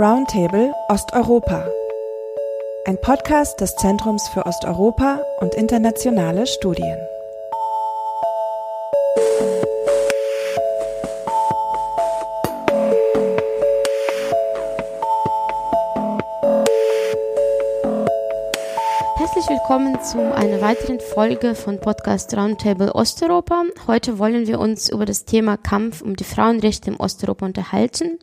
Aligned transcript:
Roundtable 0.00 0.72
Osteuropa. 0.88 1.62
Ein 2.86 2.98
Podcast 3.02 3.60
des 3.60 3.76
Zentrums 3.76 4.26
für 4.28 4.46
Osteuropa 4.46 5.20
und 5.42 5.54
internationale 5.54 6.46
Studien. 6.46 6.96
willkommen 19.50 20.02
zu 20.02 20.18
einer 20.34 20.60
weiteren 20.60 21.00
Folge 21.00 21.56
von 21.56 21.80
Podcast 21.80 22.36
Roundtable 22.36 22.94
Osteuropa. 22.94 23.64
Heute 23.88 24.18
wollen 24.18 24.46
wir 24.46 24.60
uns 24.60 24.88
über 24.88 25.04
das 25.04 25.24
Thema 25.24 25.56
Kampf 25.56 26.02
um 26.02 26.14
die 26.14 26.24
Frauenrechte 26.24 26.90
im 26.90 27.00
Osteuropa 27.00 27.46
unterhalten. 27.46 28.20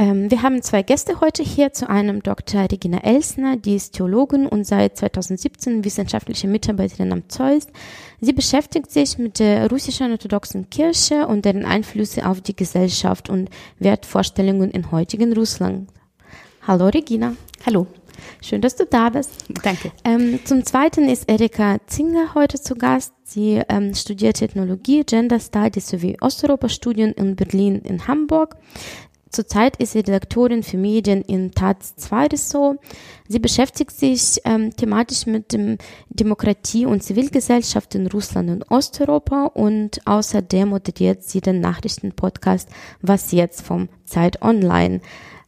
Ähm, 0.00 0.30
wir 0.30 0.42
haben 0.42 0.62
zwei 0.62 0.82
Gäste 0.82 1.20
heute 1.20 1.42
hier, 1.42 1.72
zu 1.72 1.90
einem 1.90 2.22
Dr. 2.22 2.62
Regina 2.70 2.98
Elsner, 2.98 3.56
die 3.56 3.74
ist 3.74 3.94
Theologin 3.94 4.46
und 4.46 4.64
seit 4.64 4.96
2017 4.96 5.84
wissenschaftliche 5.84 6.46
Mitarbeiterin 6.46 7.12
am 7.12 7.28
Zeus. 7.28 7.66
Sie 8.20 8.32
beschäftigt 8.32 8.92
sich 8.92 9.18
mit 9.18 9.40
der 9.40 9.68
russischen 9.68 10.12
orthodoxen 10.12 10.70
Kirche 10.70 11.26
und 11.26 11.44
deren 11.44 11.64
Einflüsse 11.64 12.28
auf 12.28 12.40
die 12.40 12.54
Gesellschaft 12.54 13.28
und 13.28 13.50
Wertvorstellungen 13.80 14.70
in 14.70 14.92
heutigen 14.92 15.32
Russland. 15.32 15.88
Hallo 16.64 16.86
Regina. 16.86 17.34
Hallo. 17.66 17.88
Schön, 18.40 18.60
dass 18.60 18.76
du 18.76 18.84
da 18.84 19.10
bist. 19.10 19.30
Danke. 19.62 19.92
Ähm, 20.04 20.40
zum 20.44 20.64
Zweiten 20.64 21.08
ist 21.08 21.28
Erika 21.28 21.78
Zinger 21.86 22.34
heute 22.34 22.60
zu 22.60 22.74
Gast. 22.74 23.12
Sie 23.24 23.60
ähm, 23.68 23.94
studiert 23.94 24.40
Ethnologie, 24.42 25.04
Gender 25.04 25.40
Studies 25.40 25.88
sowie 25.88 26.16
Osteuropa-Studien 26.20 27.12
in 27.12 27.36
Berlin 27.36 27.80
in 27.84 28.06
Hamburg. 28.06 28.56
Zurzeit 29.30 29.76
ist 29.76 29.92
sie 29.92 30.00
Redaktorin 30.00 30.62
für 30.62 30.78
Medien 30.78 31.22
in 31.22 31.52
Taz 31.52 31.94
2 31.96 32.26
Ressort. 32.28 32.78
Sie 33.28 33.38
beschäftigt 33.38 33.90
sich 33.90 34.40
ähm, 34.44 34.74
thematisch 34.74 35.26
mit 35.26 35.52
dem 35.52 35.78
Demokratie 36.08 36.86
und 36.86 37.02
Zivilgesellschaft 37.02 37.94
in 37.94 38.06
Russland 38.06 38.50
und 38.50 38.70
Osteuropa 38.70 39.46
und 39.46 40.00
außerdem 40.06 40.70
moderiert 40.70 41.22
sie 41.24 41.40
den 41.40 41.60
Nachrichtenpodcast 41.60 42.68
Was 43.02 43.32
jetzt 43.32 43.62
vom 43.62 43.88
Zeit 44.04 44.40
Online. 44.42 45.00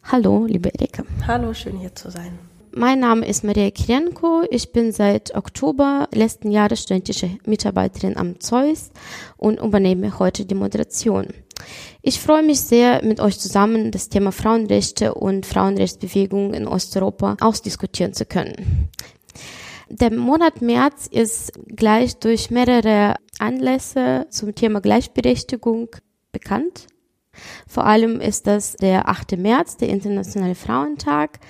Hallo, 0.04 0.44
liebe 0.46 0.68
Erika. 0.74 1.04
Hallo, 1.26 1.54
schön 1.54 1.78
hier 1.78 1.94
zu 1.94 2.10
sein. 2.10 2.38
Mein 2.72 3.00
Name 3.00 3.26
ist 3.26 3.42
Maria 3.42 3.70
Kirenko. 3.70 4.44
Ich 4.48 4.70
bin 4.70 4.92
seit 4.92 5.34
Oktober 5.34 6.08
letzten 6.14 6.52
Jahres 6.52 6.82
studentische 6.82 7.30
Mitarbeiterin 7.44 8.16
am 8.16 8.38
Zeus 8.38 8.90
und 9.36 9.58
übernehme 9.58 10.18
heute 10.20 10.44
die 10.44 10.54
Moderation. 10.54 11.26
Ich 12.02 12.20
freue 12.20 12.42
mich 12.42 12.60
sehr, 12.60 13.04
mit 13.04 13.20
euch 13.20 13.38
zusammen 13.38 13.90
das 13.90 14.08
Thema 14.08 14.32
Frauenrechte 14.32 15.14
und 15.14 15.46
Frauenrechtsbewegung 15.46 16.54
in 16.54 16.66
Osteuropa 16.66 17.36
ausdiskutieren 17.40 18.14
zu 18.14 18.24
können. 18.24 18.88
Der 19.88 20.12
Monat 20.12 20.62
März 20.62 21.06
ist 21.06 21.52
gleich 21.66 22.16
durch 22.16 22.50
mehrere 22.50 23.16
Anlässe 23.38 24.26
zum 24.30 24.54
Thema 24.54 24.80
Gleichberechtigung 24.80 25.88
bekannt. 26.32 26.86
Vor 27.66 27.86
allem 27.86 28.20
ist 28.20 28.46
das 28.46 28.74
der 28.74 29.08
8. 29.08 29.36
März, 29.38 29.76
der 29.76 29.88
Internationale 29.88 30.54
Frauentag 30.54 31.40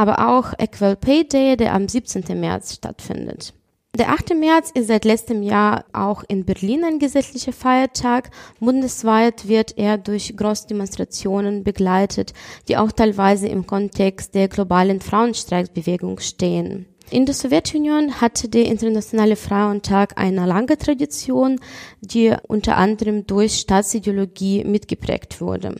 aber 0.00 0.30
auch 0.30 0.54
Equal 0.58 0.96
Pay 0.96 1.28
Day, 1.28 1.58
der 1.58 1.74
am 1.74 1.86
17. 1.86 2.40
März 2.40 2.76
stattfindet. 2.76 3.52
Der 3.98 4.10
8. 4.10 4.34
März 4.36 4.70
ist 4.72 4.86
seit 4.86 5.04
letztem 5.04 5.42
Jahr 5.42 5.84
auch 5.92 6.22
in 6.28 6.44
Berlin 6.44 6.84
ein 6.84 6.98
gesetzlicher 7.00 7.52
Feiertag. 7.52 8.30
Bundesweit 8.60 9.48
wird 9.48 9.76
er 9.76 9.98
durch 9.98 10.36
Großdemonstrationen 10.36 11.64
begleitet, 11.64 12.32
die 12.68 12.76
auch 12.76 12.92
teilweise 12.92 13.48
im 13.48 13.66
Kontext 13.66 14.36
der 14.36 14.46
globalen 14.46 15.00
Frauenstreiksbewegung 15.00 16.20
stehen. 16.20 16.86
In 17.10 17.26
der 17.26 17.34
Sowjetunion 17.34 18.20
hatte 18.20 18.48
der 18.48 18.66
Internationale 18.66 19.34
Frauentag 19.34 20.12
eine 20.16 20.46
lange 20.46 20.78
Tradition, 20.78 21.58
die 22.00 22.32
unter 22.46 22.76
anderem 22.76 23.26
durch 23.26 23.54
Staatsideologie 23.54 24.62
mitgeprägt 24.62 25.40
wurde. 25.40 25.74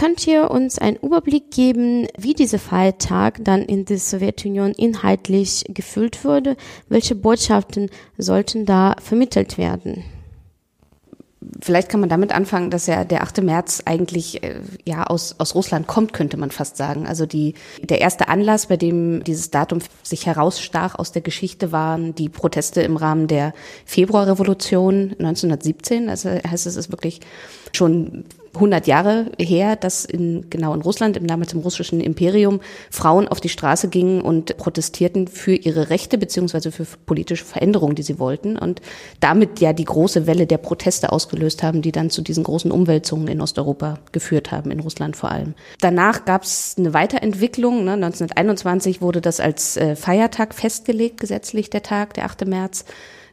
Könnt 0.00 0.26
ihr 0.26 0.50
uns 0.50 0.78
einen 0.78 0.96
Überblick 0.96 1.50
geben, 1.50 2.08
wie 2.16 2.32
dieser 2.32 2.58
Feiertag 2.58 3.36
dann 3.44 3.60
in 3.60 3.84
der 3.84 3.98
Sowjetunion 3.98 4.72
inhaltlich 4.72 5.66
gefüllt 5.68 6.24
wurde? 6.24 6.56
Welche 6.88 7.14
Botschaften 7.14 7.90
sollten 8.16 8.64
da 8.64 8.96
vermittelt 8.98 9.58
werden? 9.58 10.02
vielleicht 11.62 11.88
kann 11.88 12.00
man 12.00 12.08
damit 12.08 12.32
anfangen, 12.32 12.70
dass 12.70 12.86
ja 12.86 13.04
der 13.04 13.22
8. 13.22 13.42
März 13.42 13.82
eigentlich 13.84 14.42
äh, 14.42 14.60
ja 14.84 15.04
aus, 15.04 15.34
aus 15.38 15.54
Russland 15.54 15.86
kommt, 15.86 16.12
könnte 16.12 16.36
man 16.36 16.50
fast 16.50 16.76
sagen. 16.76 17.06
Also 17.06 17.26
die, 17.26 17.54
der 17.82 18.00
erste 18.00 18.28
Anlass, 18.28 18.66
bei 18.66 18.76
dem 18.76 19.24
dieses 19.24 19.50
Datum 19.50 19.80
sich 20.02 20.26
herausstach 20.26 20.94
aus 20.94 21.12
der 21.12 21.22
Geschichte, 21.22 21.72
waren 21.72 22.14
die 22.14 22.28
Proteste 22.28 22.82
im 22.82 22.96
Rahmen 22.96 23.26
der 23.26 23.52
Februarrevolution 23.84 25.14
1917. 25.18 26.08
Also 26.08 26.30
heißt 26.30 26.66
es 26.66 26.76
ist 26.76 26.90
wirklich 26.90 27.20
schon 27.72 28.24
100 28.54 28.86
Jahre 28.86 29.26
her, 29.38 29.76
dass 29.76 30.04
in, 30.04 30.50
genau 30.50 30.74
in 30.74 30.82
Russland, 30.82 31.16
im 31.16 31.26
damals 31.26 31.52
im 31.52 31.60
russischen 31.60 32.00
Imperium, 32.00 32.60
Frauen 32.90 33.28
auf 33.28 33.40
die 33.40 33.48
Straße 33.48 33.88
gingen 33.88 34.20
und 34.20 34.56
protestierten 34.56 35.28
für 35.28 35.54
ihre 35.54 35.90
Rechte 35.90 36.18
beziehungsweise 36.18 36.72
für 36.72 36.84
politische 37.06 37.44
Veränderungen, 37.44 37.94
die 37.94 38.02
sie 38.02 38.18
wollten 38.18 38.56
und 38.56 38.80
damit 39.20 39.60
ja 39.60 39.72
die 39.72 39.84
große 39.84 40.26
Welle 40.26 40.46
der 40.46 40.58
Proteste 40.58 41.12
ausgelöst 41.12 41.62
haben, 41.62 41.82
die 41.82 41.92
dann 41.92 42.10
zu 42.10 42.22
diesen 42.22 42.42
großen 42.42 42.72
Umwälzungen 42.72 43.28
in 43.28 43.40
Osteuropa 43.40 43.98
geführt 44.12 44.50
haben, 44.50 44.70
in 44.70 44.80
Russland 44.80 45.16
vor 45.16 45.30
allem. 45.30 45.54
Danach 45.80 46.24
gab 46.24 46.42
es 46.42 46.74
eine 46.76 46.92
Weiterentwicklung. 46.92 47.84
Ne? 47.84 47.92
1921 47.92 49.00
wurde 49.00 49.20
das 49.20 49.40
als 49.40 49.76
äh, 49.76 49.94
Feiertag 49.94 50.54
festgelegt, 50.54 51.20
gesetzlich 51.20 51.70
der 51.70 51.82
Tag, 51.82 52.14
der 52.14 52.24
8. 52.24 52.46
März. 52.46 52.84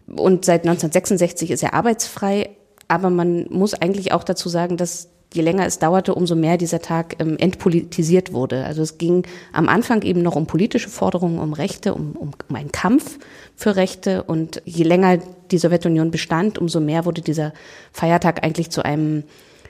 Und 0.07 0.45
seit 0.45 0.61
1966 0.61 1.51
ist 1.51 1.63
er 1.63 1.73
arbeitsfrei. 1.73 2.56
Aber 2.87 3.09
man 3.09 3.45
muss 3.49 3.73
eigentlich 3.73 4.11
auch 4.11 4.23
dazu 4.23 4.49
sagen, 4.49 4.77
dass 4.77 5.09
je 5.33 5.41
länger 5.41 5.65
es 5.65 5.79
dauerte, 5.79 6.15
umso 6.15 6.35
mehr 6.35 6.57
dieser 6.57 6.79
Tag 6.79 7.17
ähm, 7.19 7.37
entpolitisiert 7.37 8.31
wurde. 8.33 8.63
Also 8.65 8.81
es 8.81 8.97
ging 8.97 9.23
am 9.51 9.67
Anfang 9.67 10.01
eben 10.03 10.21
noch 10.21 10.35
um 10.35 10.47
politische 10.47 10.89
Forderungen, 10.89 11.39
um 11.39 11.53
Rechte, 11.53 11.93
um, 11.93 12.13
um, 12.13 12.31
um 12.47 12.55
einen 12.55 12.71
Kampf 12.71 13.19
für 13.55 13.75
Rechte. 13.75 14.23
Und 14.23 14.61
je 14.65 14.83
länger 14.83 15.17
die 15.51 15.57
Sowjetunion 15.57 16.11
bestand, 16.11 16.57
umso 16.57 16.79
mehr 16.79 17.05
wurde 17.05 17.21
dieser 17.21 17.53
Feiertag 17.91 18.43
eigentlich 18.43 18.69
zu 18.69 18.83
einem 18.83 19.23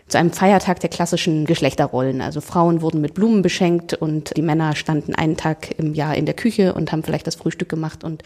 zu 0.07 0.17
einem 0.17 0.31
Feiertag 0.31 0.79
der 0.79 0.89
klassischen 0.89 1.45
Geschlechterrollen. 1.45 2.21
Also 2.21 2.39
Frauen 2.39 2.81
wurden 2.81 3.01
mit 3.01 3.13
Blumen 3.13 3.41
beschenkt 3.41 3.93
und 3.93 4.37
die 4.37 4.41
Männer 4.41 4.73
standen 4.73 5.13
einen 5.15 5.35
Tag 5.35 5.77
im 5.77 5.93
Jahr 5.93 6.15
in 6.15 6.25
der 6.25 6.33
Küche 6.33 6.73
und 6.73 6.93
haben 6.93 7.03
vielleicht 7.03 7.27
das 7.27 7.35
Frühstück 7.35 7.67
gemacht 7.67 8.05
und 8.05 8.23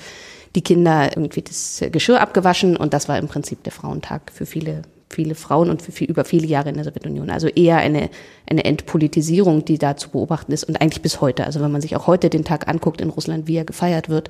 die 0.56 0.62
Kinder 0.62 1.10
irgendwie 1.16 1.42
das 1.42 1.84
Geschirr 1.92 2.22
abgewaschen 2.22 2.76
und 2.78 2.94
das 2.94 3.08
war 3.08 3.18
im 3.18 3.28
Prinzip 3.28 3.64
der 3.64 3.72
Frauentag 3.72 4.32
für 4.34 4.46
viele 4.46 4.84
viele 5.12 5.36
Frauen 5.36 5.70
und 5.70 5.82
für 5.82 5.92
viel, 5.92 6.10
über 6.10 6.26
viele 6.26 6.48
Jahre 6.48 6.70
in 6.70 6.76
der 6.76 6.86
Sowjetunion. 6.86 7.30
Also 7.30 7.48
eher 7.48 7.78
eine, 7.78 8.10
eine 8.50 8.64
Entpolitisierung, 8.64 9.66
die 9.66 9.78
da 9.78 9.98
zu 9.98 10.10
beobachten 10.10 10.52
ist 10.52 10.64
und 10.64 10.82
eigentlich 10.82 11.02
bis 11.02 11.22
heute. 11.22 11.46
Also 11.46 11.60
wenn 11.62 11.72
man 11.72 11.82
sich 11.82 11.96
auch 11.96 12.08
heute 12.08 12.30
den 12.30 12.46
Tag 12.46 12.68
anguckt 12.68 13.02
in 13.02 13.10
Russland, 13.10 13.48
wie 13.48 13.58
er 13.58 13.66
gefeiert 13.66 14.10
wird, 14.10 14.30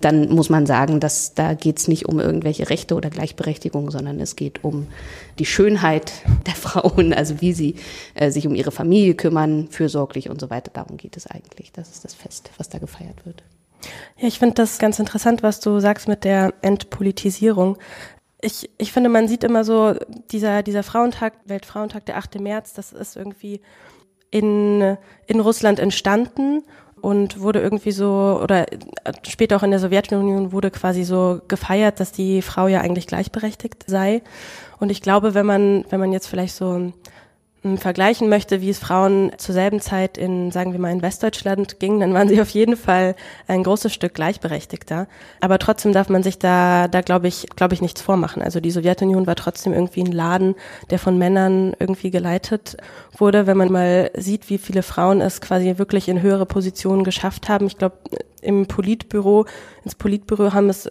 dann 0.00 0.30
muss 0.30 0.48
man 0.48 0.64
sagen, 0.64 0.98
dass 0.98 1.34
da 1.34 1.52
geht 1.52 1.78
es 1.78 1.86
nicht 1.86 2.06
um 2.06 2.20
irgendwelche 2.20 2.70
Rechte 2.70 2.94
oder 2.94 3.10
Gleichberechtigung, 3.10 3.90
sondern 3.90 4.18
es 4.18 4.34
geht 4.34 4.64
um 4.64 4.86
die 5.38 5.44
Schönheit 5.44 6.12
der 6.46 6.54
Frauen, 6.54 7.12
also 7.12 7.40
wie 7.42 7.52
sie 7.52 7.74
äh, 8.14 8.30
sich 8.30 8.46
um 8.46 8.54
ihre 8.54 8.70
Familie 8.70 9.14
kümmern, 9.14 9.68
fürsorglich 9.70 10.30
und 10.30 10.40
so 10.40 10.48
weiter. 10.48 10.70
Darum 10.72 10.96
geht 10.96 11.18
es 11.18 11.26
eigentlich. 11.26 11.72
Das 11.72 11.90
ist 11.90 12.04
das 12.04 12.14
Fest, 12.14 12.50
was 12.56 12.70
da 12.70 12.78
gefeiert 12.78 13.26
wird. 13.26 13.42
Ja, 14.18 14.28
ich 14.28 14.38
finde 14.38 14.54
das 14.54 14.78
ganz 14.78 14.98
interessant, 14.98 15.42
was 15.42 15.60
du 15.60 15.80
sagst 15.80 16.08
mit 16.08 16.24
der 16.24 16.54
Entpolitisierung. 16.62 17.78
Ich, 18.40 18.70
ich 18.78 18.92
finde, 18.92 19.10
man 19.10 19.28
sieht 19.28 19.44
immer 19.44 19.64
so, 19.64 19.94
dieser, 20.30 20.62
dieser 20.62 20.82
Frauentag, 20.82 21.34
Weltfrauentag, 21.44 22.06
der 22.06 22.16
8. 22.16 22.40
März, 22.40 22.72
das 22.72 22.92
ist 22.92 23.16
irgendwie 23.16 23.60
in, 24.30 24.96
in 25.26 25.40
Russland 25.40 25.78
entstanden 25.78 26.62
und 27.00 27.40
wurde 27.40 27.60
irgendwie 27.60 27.92
so, 27.92 28.40
oder 28.42 28.66
später 29.26 29.56
auch 29.56 29.62
in 29.62 29.70
der 29.70 29.80
Sowjetunion 29.80 30.52
wurde 30.52 30.70
quasi 30.70 31.04
so 31.04 31.40
gefeiert, 31.48 32.00
dass 32.00 32.12
die 32.12 32.42
Frau 32.42 32.68
ja 32.68 32.80
eigentlich 32.80 33.06
gleichberechtigt 33.06 33.84
sei. 33.86 34.22
Und 34.78 34.90
ich 34.90 35.02
glaube, 35.02 35.34
wenn 35.34 35.46
man, 35.46 35.84
wenn 35.90 36.00
man 36.00 36.12
jetzt 36.12 36.26
vielleicht 36.26 36.54
so 36.54 36.92
vergleichen 37.76 38.30
möchte, 38.30 38.62
wie 38.62 38.70
es 38.70 38.78
Frauen 38.78 39.32
zur 39.36 39.54
selben 39.54 39.80
Zeit 39.80 40.16
in, 40.16 40.50
sagen 40.50 40.72
wir 40.72 40.80
mal, 40.80 40.92
in 40.92 41.02
Westdeutschland 41.02 41.78
ging, 41.78 42.00
dann 42.00 42.14
waren 42.14 42.28
sie 42.28 42.40
auf 42.40 42.48
jeden 42.50 42.76
Fall 42.76 43.14
ein 43.48 43.62
großes 43.62 43.92
Stück 43.92 44.14
gleichberechtigter. 44.14 45.06
Aber 45.40 45.58
trotzdem 45.58 45.92
darf 45.92 46.08
man 46.08 46.22
sich 46.22 46.38
da, 46.38 46.88
da 46.88 47.02
glaube 47.02 47.28
ich, 47.28 47.46
glaube 47.56 47.74
ich, 47.74 47.82
nichts 47.82 48.00
vormachen. 48.00 48.42
Also 48.42 48.60
die 48.60 48.70
Sowjetunion 48.70 49.26
war 49.26 49.36
trotzdem 49.36 49.74
irgendwie 49.74 50.02
ein 50.02 50.12
Laden, 50.12 50.54
der 50.88 50.98
von 50.98 51.18
Männern 51.18 51.74
irgendwie 51.78 52.10
geleitet 52.10 52.78
wurde. 53.18 53.46
Wenn 53.46 53.58
man 53.58 53.70
mal 53.70 54.10
sieht, 54.16 54.48
wie 54.48 54.58
viele 54.58 54.82
Frauen 54.82 55.20
es 55.20 55.42
quasi 55.42 55.76
wirklich 55.76 56.08
in 56.08 56.22
höhere 56.22 56.46
Positionen 56.46 57.04
geschafft 57.04 57.50
haben. 57.50 57.66
Ich 57.66 57.76
glaube, 57.76 57.98
im 58.40 58.66
Politbüro, 58.66 59.44
ins 59.84 59.94
Politbüro 59.94 60.54
haben 60.54 60.70
es 60.70 60.90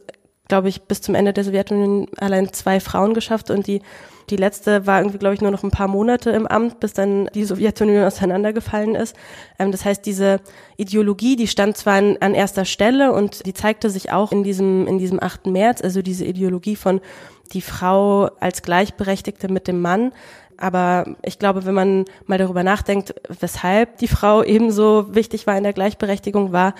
glaube 0.49 0.67
ich, 0.67 0.81
bis 0.81 1.01
zum 1.01 1.15
Ende 1.15 1.31
der 1.31 1.45
Sowjetunion 1.45 2.07
allein 2.17 2.51
zwei 2.51 2.81
Frauen 2.81 3.13
geschafft 3.13 3.49
und 3.49 3.67
die 3.67 3.81
die 4.29 4.35
letzte 4.35 4.85
war 4.85 4.99
irgendwie, 4.99 5.17
glaube 5.17 5.35
ich, 5.35 5.41
nur 5.41 5.51
noch 5.51 5.63
ein 5.63 5.71
paar 5.71 5.87
Monate 5.87 6.29
im 6.29 6.47
Amt, 6.47 6.79
bis 6.79 6.93
dann 6.93 7.29
die 7.33 7.45
Sowjetunion 7.45 8.03
auseinandergefallen 8.03 8.95
ist. 8.95 9.15
Ähm, 9.57 9.71
das 9.71 9.85
heißt, 9.85 10.05
diese 10.05 10.39
Ideologie, 10.77 11.35
die 11.35 11.47
stand 11.47 11.77
zwar 11.77 11.95
an, 11.95 12.17
an 12.19 12.33
erster 12.33 12.65
Stelle 12.65 13.11
und 13.11 13.45
die 13.45 13.53
zeigte 13.53 13.89
sich 13.89 14.11
auch 14.11 14.31
in 14.31 14.43
diesem, 14.43 14.87
in 14.87 14.99
diesem 14.99 15.21
8. 15.21 15.47
März, 15.47 15.81
also 15.81 16.01
diese 16.01 16.25
Ideologie 16.25 16.75
von 16.75 17.01
die 17.53 17.61
Frau 17.61 18.25
als 18.39 18.61
Gleichberechtigte 18.61 19.51
mit 19.51 19.67
dem 19.67 19.81
Mann. 19.81 20.11
Aber 20.59 21.05
ich 21.23 21.39
glaube, 21.39 21.65
wenn 21.65 21.73
man 21.73 22.05
mal 22.25 22.37
darüber 22.37 22.63
nachdenkt, 22.63 23.15
weshalb 23.39 23.97
die 23.97 24.09
Frau 24.09 24.43
ebenso 24.43 25.15
wichtig 25.15 25.47
war 25.47 25.57
in 25.57 25.63
der 25.63 25.73
Gleichberechtigung, 25.73 26.51
war, 26.51 26.73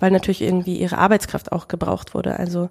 weil 0.00 0.10
natürlich 0.10 0.40
irgendwie 0.40 0.76
ihre 0.76 0.96
Arbeitskraft 0.96 1.52
auch 1.52 1.68
gebraucht 1.68 2.14
wurde. 2.14 2.38
Also 2.38 2.70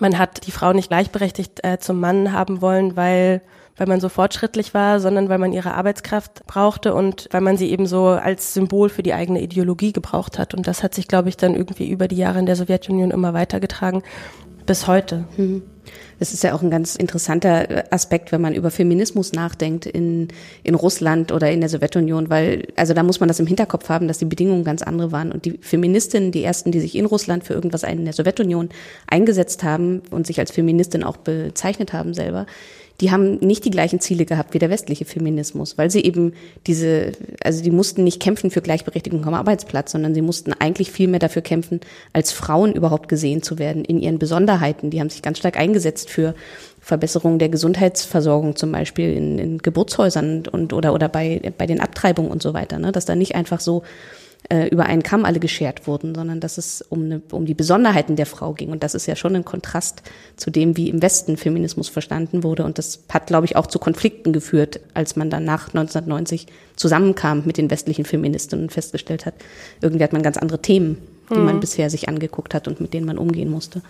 man 0.00 0.18
hat 0.18 0.46
die 0.46 0.52
Frau 0.52 0.74
nicht 0.74 0.88
gleichberechtigt 0.88 1.64
äh, 1.64 1.78
zum 1.78 1.98
Mann 1.98 2.32
haben 2.32 2.60
wollen, 2.60 2.94
weil 2.96 3.42
weil 3.76 3.86
man 3.86 4.00
so 4.00 4.08
fortschrittlich 4.08 4.74
war, 4.74 5.00
sondern 5.00 5.28
weil 5.28 5.38
man 5.38 5.52
ihre 5.52 5.74
Arbeitskraft 5.74 6.46
brauchte 6.46 6.94
und 6.94 7.28
weil 7.30 7.40
man 7.40 7.56
sie 7.56 7.70
eben 7.70 7.86
so 7.86 8.08
als 8.08 8.54
Symbol 8.54 8.88
für 8.90 9.02
die 9.02 9.14
eigene 9.14 9.40
Ideologie 9.40 9.92
gebraucht 9.92 10.38
hat. 10.38 10.54
Und 10.54 10.66
das 10.66 10.82
hat 10.82 10.94
sich, 10.94 11.08
glaube 11.08 11.30
ich, 11.30 11.36
dann 11.36 11.54
irgendwie 11.54 11.88
über 11.88 12.06
die 12.06 12.16
Jahre 12.16 12.38
in 12.38 12.46
der 12.46 12.56
Sowjetunion 12.56 13.10
immer 13.10 13.32
weitergetragen 13.32 14.02
bis 14.66 14.86
heute. 14.86 15.24
Mhm. 15.36 15.62
Das 16.18 16.32
ist 16.32 16.44
ja 16.44 16.54
auch 16.54 16.62
ein 16.62 16.70
ganz 16.70 16.94
interessanter 16.94 17.84
Aspekt, 17.90 18.30
wenn 18.30 18.40
man 18.40 18.54
über 18.54 18.70
Feminismus 18.70 19.32
nachdenkt 19.32 19.86
in, 19.86 20.28
in 20.62 20.76
Russland 20.76 21.32
oder 21.32 21.50
in 21.50 21.60
der 21.60 21.68
Sowjetunion, 21.68 22.30
weil, 22.30 22.68
also 22.76 22.94
da 22.94 23.02
muss 23.02 23.18
man 23.18 23.26
das 23.26 23.40
im 23.40 23.48
Hinterkopf 23.48 23.88
haben, 23.88 24.06
dass 24.06 24.18
die 24.18 24.24
Bedingungen 24.24 24.62
ganz 24.62 24.82
andere 24.82 25.10
waren. 25.10 25.32
Und 25.32 25.44
die 25.44 25.58
Feministinnen, 25.60 26.30
die 26.30 26.44
ersten, 26.44 26.70
die 26.70 26.78
sich 26.78 26.94
in 26.94 27.06
Russland 27.06 27.42
für 27.42 27.54
irgendwas 27.54 27.82
in 27.82 28.04
der 28.04 28.14
Sowjetunion 28.14 28.68
eingesetzt 29.08 29.64
haben 29.64 30.02
und 30.12 30.28
sich 30.28 30.38
als 30.38 30.52
Feministin 30.52 31.02
auch 31.02 31.16
bezeichnet 31.16 31.92
haben 31.92 32.14
selber, 32.14 32.46
die 33.02 33.10
haben 33.10 33.38
nicht 33.38 33.64
die 33.64 33.70
gleichen 33.70 33.98
Ziele 33.98 34.24
gehabt 34.24 34.54
wie 34.54 34.60
der 34.60 34.70
westliche 34.70 35.04
Feminismus, 35.04 35.76
weil 35.76 35.90
sie 35.90 36.04
eben 36.04 36.34
diese, 36.68 37.10
also 37.42 37.60
die 37.60 37.72
mussten 37.72 38.04
nicht 38.04 38.22
kämpfen 38.22 38.52
für 38.52 38.62
Gleichberechtigung 38.62 39.26
am 39.26 39.34
Arbeitsplatz, 39.34 39.90
sondern 39.90 40.14
sie 40.14 40.22
mussten 40.22 40.52
eigentlich 40.52 40.92
viel 40.92 41.08
mehr 41.08 41.18
dafür 41.18 41.42
kämpfen, 41.42 41.80
als 42.12 42.30
Frauen 42.30 42.72
überhaupt 42.72 43.08
gesehen 43.08 43.42
zu 43.42 43.58
werden 43.58 43.84
in 43.84 43.98
ihren 43.98 44.20
Besonderheiten. 44.20 44.90
Die 44.90 45.00
haben 45.00 45.10
sich 45.10 45.20
ganz 45.20 45.38
stark 45.38 45.58
eingesetzt 45.58 46.10
für 46.10 46.36
Verbesserung 46.80 47.40
der 47.40 47.48
Gesundheitsversorgung 47.48 48.54
zum 48.54 48.70
Beispiel 48.70 49.16
in, 49.16 49.38
in 49.40 49.58
Geburtshäusern 49.58 50.44
und 50.46 50.72
oder 50.72 50.94
oder 50.94 51.08
bei 51.08 51.52
bei 51.58 51.66
den 51.66 51.80
Abtreibungen 51.80 52.30
und 52.30 52.40
so 52.40 52.54
weiter, 52.54 52.78
ne? 52.78 52.92
dass 52.92 53.04
da 53.04 53.16
nicht 53.16 53.34
einfach 53.34 53.58
so 53.58 53.82
äh, 54.48 54.68
über 54.68 54.86
einen 54.86 55.02
Kamm 55.02 55.24
alle 55.24 55.40
geschert 55.40 55.86
wurden, 55.86 56.14
sondern 56.14 56.40
dass 56.40 56.58
es 56.58 56.82
um, 56.82 57.04
eine, 57.04 57.22
um 57.30 57.46
die 57.46 57.54
Besonderheiten 57.54 58.16
der 58.16 58.26
Frau 58.26 58.52
ging. 58.52 58.70
Und 58.70 58.82
das 58.82 58.94
ist 58.94 59.06
ja 59.06 59.16
schon 59.16 59.36
ein 59.36 59.44
Kontrast 59.44 60.02
zu 60.36 60.50
dem, 60.50 60.76
wie 60.76 60.88
im 60.88 61.00
Westen 61.00 61.36
Feminismus 61.36 61.88
verstanden 61.88 62.42
wurde. 62.42 62.64
Und 62.64 62.78
das 62.78 63.04
hat, 63.08 63.28
glaube 63.28 63.46
ich, 63.46 63.56
auch 63.56 63.66
zu 63.66 63.78
Konflikten 63.78 64.32
geführt, 64.32 64.80
als 64.94 65.16
man 65.16 65.30
dann 65.30 65.44
nach 65.44 65.68
1990 65.68 66.46
zusammenkam 66.76 67.42
mit 67.44 67.56
den 67.56 67.70
westlichen 67.70 68.04
Feministinnen 68.04 68.64
und 68.64 68.70
festgestellt 68.70 69.26
hat, 69.26 69.34
irgendwie 69.80 70.04
hat 70.04 70.12
man 70.12 70.22
ganz 70.22 70.36
andere 70.36 70.60
Themen, 70.60 70.98
die 71.30 71.38
mhm. 71.38 71.44
man 71.44 71.60
bisher 71.60 71.88
sich 71.90 72.08
angeguckt 72.08 72.54
hat 72.54 72.66
und 72.66 72.80
mit 72.80 72.94
denen 72.94 73.06
man 73.06 73.18
umgehen 73.18 73.50
musste. 73.50 73.82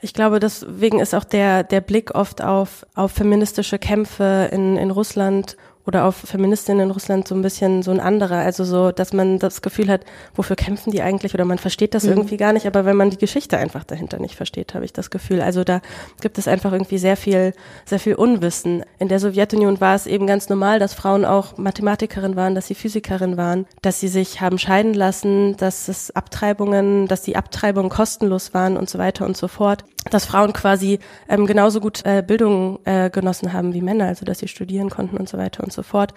Ich 0.00 0.14
glaube, 0.14 0.38
deswegen 0.38 1.00
ist 1.00 1.14
auch 1.14 1.24
der, 1.24 1.64
der 1.64 1.80
Blick 1.80 2.14
oft 2.14 2.42
auf, 2.42 2.86
auf 2.94 3.12
feministische 3.12 3.78
Kämpfe 3.78 4.48
in, 4.52 4.76
in 4.76 4.90
Russland 4.90 5.56
oder 5.88 6.04
auf 6.04 6.16
Feministinnen 6.16 6.84
in 6.84 6.90
Russland 6.90 7.26
so 7.26 7.34
ein 7.34 7.40
bisschen 7.40 7.82
so 7.82 7.90
ein 7.90 7.98
anderer. 7.98 8.36
Also 8.36 8.62
so, 8.62 8.92
dass 8.92 9.14
man 9.14 9.38
das 9.38 9.62
Gefühl 9.62 9.88
hat, 9.88 10.02
wofür 10.34 10.54
kämpfen 10.54 10.90
die 10.90 11.00
eigentlich 11.00 11.32
oder 11.32 11.46
man 11.46 11.56
versteht 11.56 11.94
das 11.94 12.04
mhm. 12.04 12.10
irgendwie 12.10 12.36
gar 12.36 12.52
nicht, 12.52 12.66
aber 12.66 12.84
wenn 12.84 12.96
man 12.96 13.08
die 13.08 13.16
Geschichte 13.16 13.56
einfach 13.56 13.84
dahinter 13.84 14.18
nicht 14.18 14.34
versteht, 14.34 14.74
habe 14.74 14.84
ich 14.84 14.92
das 14.92 15.08
Gefühl. 15.08 15.40
Also 15.40 15.64
da 15.64 15.80
gibt 16.20 16.36
es 16.36 16.46
einfach 16.46 16.72
irgendwie 16.72 16.98
sehr 16.98 17.16
viel, 17.16 17.54
sehr 17.86 17.98
viel 17.98 18.16
Unwissen. 18.16 18.84
In 18.98 19.08
der 19.08 19.18
Sowjetunion 19.18 19.80
war 19.80 19.94
es 19.94 20.06
eben 20.06 20.26
ganz 20.26 20.50
normal, 20.50 20.78
dass 20.78 20.92
Frauen 20.92 21.24
auch 21.24 21.56
Mathematikerin 21.56 22.36
waren, 22.36 22.54
dass 22.54 22.66
sie 22.66 22.74
Physikerin 22.74 23.38
waren, 23.38 23.64
dass 23.80 23.98
sie 23.98 24.08
sich 24.08 24.42
haben 24.42 24.58
scheiden 24.58 24.92
lassen, 24.92 25.56
dass 25.56 25.88
es 25.88 26.10
Abtreibungen, 26.10 27.08
dass 27.08 27.22
die 27.22 27.36
Abtreibungen 27.36 27.88
kostenlos 27.88 28.52
waren 28.52 28.76
und 28.76 28.90
so 28.90 28.98
weiter 28.98 29.24
und 29.24 29.38
so 29.38 29.48
fort. 29.48 29.84
Dass 30.10 30.24
Frauen 30.24 30.52
quasi 30.52 30.98
ähm, 31.28 31.46
genauso 31.46 31.80
gut 31.80 32.04
äh, 32.04 32.22
Bildung 32.26 32.78
äh, 32.84 33.10
genossen 33.10 33.52
haben 33.52 33.74
wie 33.74 33.82
Männer, 33.82 34.06
also 34.06 34.24
dass 34.24 34.38
sie 34.38 34.48
studieren 34.48 34.90
konnten 34.90 35.16
und 35.16 35.28
so 35.28 35.38
weiter 35.38 35.62
und 35.62 35.72
so 35.72 35.82
fort. 35.82 36.14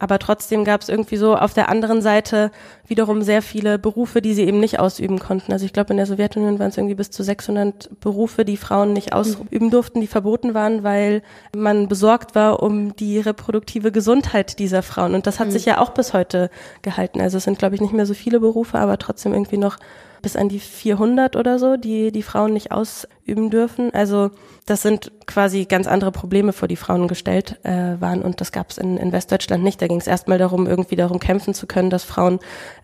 Aber 0.00 0.18
trotzdem 0.18 0.64
gab 0.64 0.80
es 0.80 0.88
irgendwie 0.88 1.18
so 1.18 1.36
auf 1.36 1.52
der 1.52 1.68
anderen 1.68 2.00
Seite 2.00 2.50
wiederum 2.86 3.20
sehr 3.20 3.42
viele 3.42 3.78
Berufe, 3.78 4.22
die 4.22 4.32
sie 4.32 4.44
eben 4.44 4.58
nicht 4.58 4.80
ausüben 4.80 5.18
konnten. 5.18 5.52
Also 5.52 5.66
ich 5.66 5.74
glaube, 5.74 5.92
in 5.92 5.98
der 5.98 6.06
Sowjetunion 6.06 6.58
waren 6.58 6.70
es 6.70 6.78
irgendwie 6.78 6.94
bis 6.94 7.10
zu 7.10 7.22
600 7.22 8.00
Berufe, 8.00 8.46
die 8.46 8.56
Frauen 8.56 8.94
nicht 8.94 9.12
ausüben 9.12 9.70
durften, 9.70 10.00
die 10.00 10.06
verboten 10.06 10.54
waren, 10.54 10.82
weil 10.84 11.22
man 11.54 11.86
besorgt 11.86 12.34
war 12.34 12.62
um 12.62 12.96
die 12.96 13.20
reproduktive 13.20 13.92
Gesundheit 13.92 14.58
dieser 14.58 14.82
Frauen. 14.82 15.14
Und 15.14 15.26
das 15.26 15.38
hat 15.38 15.48
mhm. 15.48 15.52
sich 15.52 15.66
ja 15.66 15.76
auch 15.76 15.90
bis 15.90 16.14
heute 16.14 16.48
gehalten. 16.80 17.20
Also 17.20 17.36
es 17.36 17.44
sind, 17.44 17.58
glaube 17.58 17.74
ich, 17.74 17.82
nicht 17.82 17.92
mehr 17.92 18.06
so 18.06 18.14
viele 18.14 18.40
Berufe, 18.40 18.78
aber 18.78 18.96
trotzdem 18.96 19.34
irgendwie 19.34 19.58
noch 19.58 19.76
bis 20.22 20.36
an 20.36 20.48
die 20.48 20.60
400 20.60 21.36
oder 21.36 21.58
so, 21.58 21.76
die 21.76 22.12
die 22.12 22.22
Frauen 22.22 22.52
nicht 22.52 22.72
ausüben 22.72 23.50
dürfen. 23.50 23.92
Also 23.92 24.30
das 24.66 24.82
sind 24.82 25.12
quasi 25.26 25.64
ganz 25.64 25.86
andere 25.86 26.12
Probleme, 26.12 26.52
vor 26.52 26.68
die 26.68 26.76
Frauen 26.76 27.08
gestellt 27.08 27.58
äh, 27.64 28.00
waren 28.00 28.22
und 28.22 28.40
das 28.40 28.52
gab 28.52 28.70
es 28.70 28.78
in, 28.78 28.96
in 28.96 29.12
Westdeutschland 29.12 29.64
nicht. 29.64 29.80
Da 29.82 29.88
ging 29.88 29.98
es 29.98 30.06
erstmal 30.06 30.38
darum, 30.38 30.66
irgendwie 30.66 30.96
darum 30.96 31.18
kämpfen 31.18 31.54
zu 31.54 31.66
können, 31.66 31.90
dass 31.90 32.04
Frauen 32.04 32.38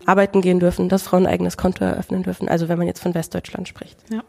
arbeiten 0.05 0.41
gehen 0.41 0.59
dürfen, 0.59 0.89
dass 0.89 1.03
Frauen 1.03 1.25
ein 1.25 1.33
eigenes 1.33 1.57
Konto 1.57 1.83
eröffnen 1.83 2.23
dürfen. 2.23 2.49
Also 2.49 2.69
wenn 2.69 2.77
man 2.77 2.87
jetzt 2.87 3.01
von 3.01 3.13
Westdeutschland 3.13 3.67
spricht. 3.67 3.97
Ja. 4.11 4.23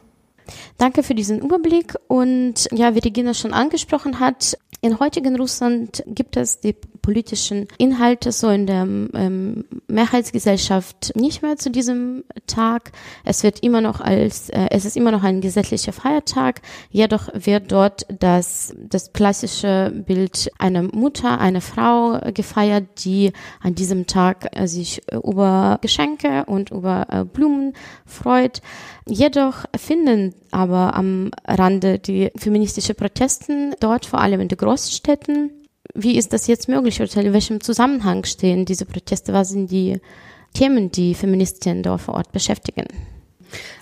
Danke 0.78 1.02
für 1.02 1.14
diesen 1.14 1.40
Überblick 1.40 1.94
und 2.06 2.68
ja, 2.72 2.94
wie 2.94 3.00
Regina 3.00 3.34
schon 3.34 3.52
angesprochen 3.52 4.20
hat, 4.20 4.56
in 4.80 5.00
heutigen 5.00 5.36
Russland 5.36 6.04
gibt 6.06 6.36
es 6.36 6.60
die 6.60 6.74
politischen 7.08 7.66
Inhalte 7.78 8.32
so 8.32 8.48
in 8.48 8.66
der 8.66 8.82
ähm, 8.82 9.64
Mehrheitsgesellschaft 9.88 11.16
nicht 11.16 11.42
mehr 11.42 11.56
zu 11.56 11.70
diesem 11.70 12.24
Tag. 12.46 12.92
Es 13.24 13.42
wird 13.42 13.60
immer 13.60 13.80
noch 13.80 14.00
als, 14.00 14.50
äh, 14.50 14.68
es 14.70 14.84
ist 14.84 14.96
immer 14.96 15.10
noch 15.10 15.24
ein 15.24 15.40
gesetzlicher 15.40 15.92
Feiertag. 15.92 16.60
Jedoch 16.90 17.28
wird 17.32 17.72
dort 17.72 18.06
das, 18.20 18.74
das 18.78 19.12
klassische 19.12 19.90
Bild 20.06 20.50
einer 20.58 20.82
Mutter, 20.82 21.40
einer 21.40 21.62
Frau 21.62 22.20
gefeiert, 22.32 23.04
die 23.04 23.32
an 23.60 23.74
diesem 23.74 24.06
Tag 24.06 24.48
äh, 24.52 24.68
sich 24.68 25.00
über 25.12 25.78
Geschenke 25.80 26.44
und 26.44 26.70
über 26.70 27.06
äh, 27.10 27.24
Blumen 27.24 27.72
freut. 28.06 28.60
Jedoch 29.06 29.64
finden 29.76 30.34
aber 30.50 30.94
am 30.94 31.30
Rande 31.46 31.98
die 31.98 32.30
feministische 32.36 32.94
Protesten 32.94 33.74
dort, 33.80 34.06
vor 34.06 34.20
allem 34.20 34.40
in 34.40 34.48
den 34.48 34.58
Großstädten. 34.68 35.50
Wie 35.94 36.18
ist 36.18 36.34
das 36.34 36.46
jetzt 36.46 36.68
möglich 36.68 37.00
oder 37.00 37.22
in 37.22 37.32
welchem 37.32 37.62
Zusammenhang 37.62 38.24
stehen 38.24 38.66
diese 38.66 38.84
Proteste? 38.84 39.32
Was 39.32 39.48
sind 39.48 39.70
die 39.70 39.98
Themen, 40.52 40.92
die 40.92 41.14
Feministinnen 41.14 41.82
dort 41.82 42.02
vor 42.02 42.14
Ort 42.14 42.32
beschäftigen? 42.32 42.86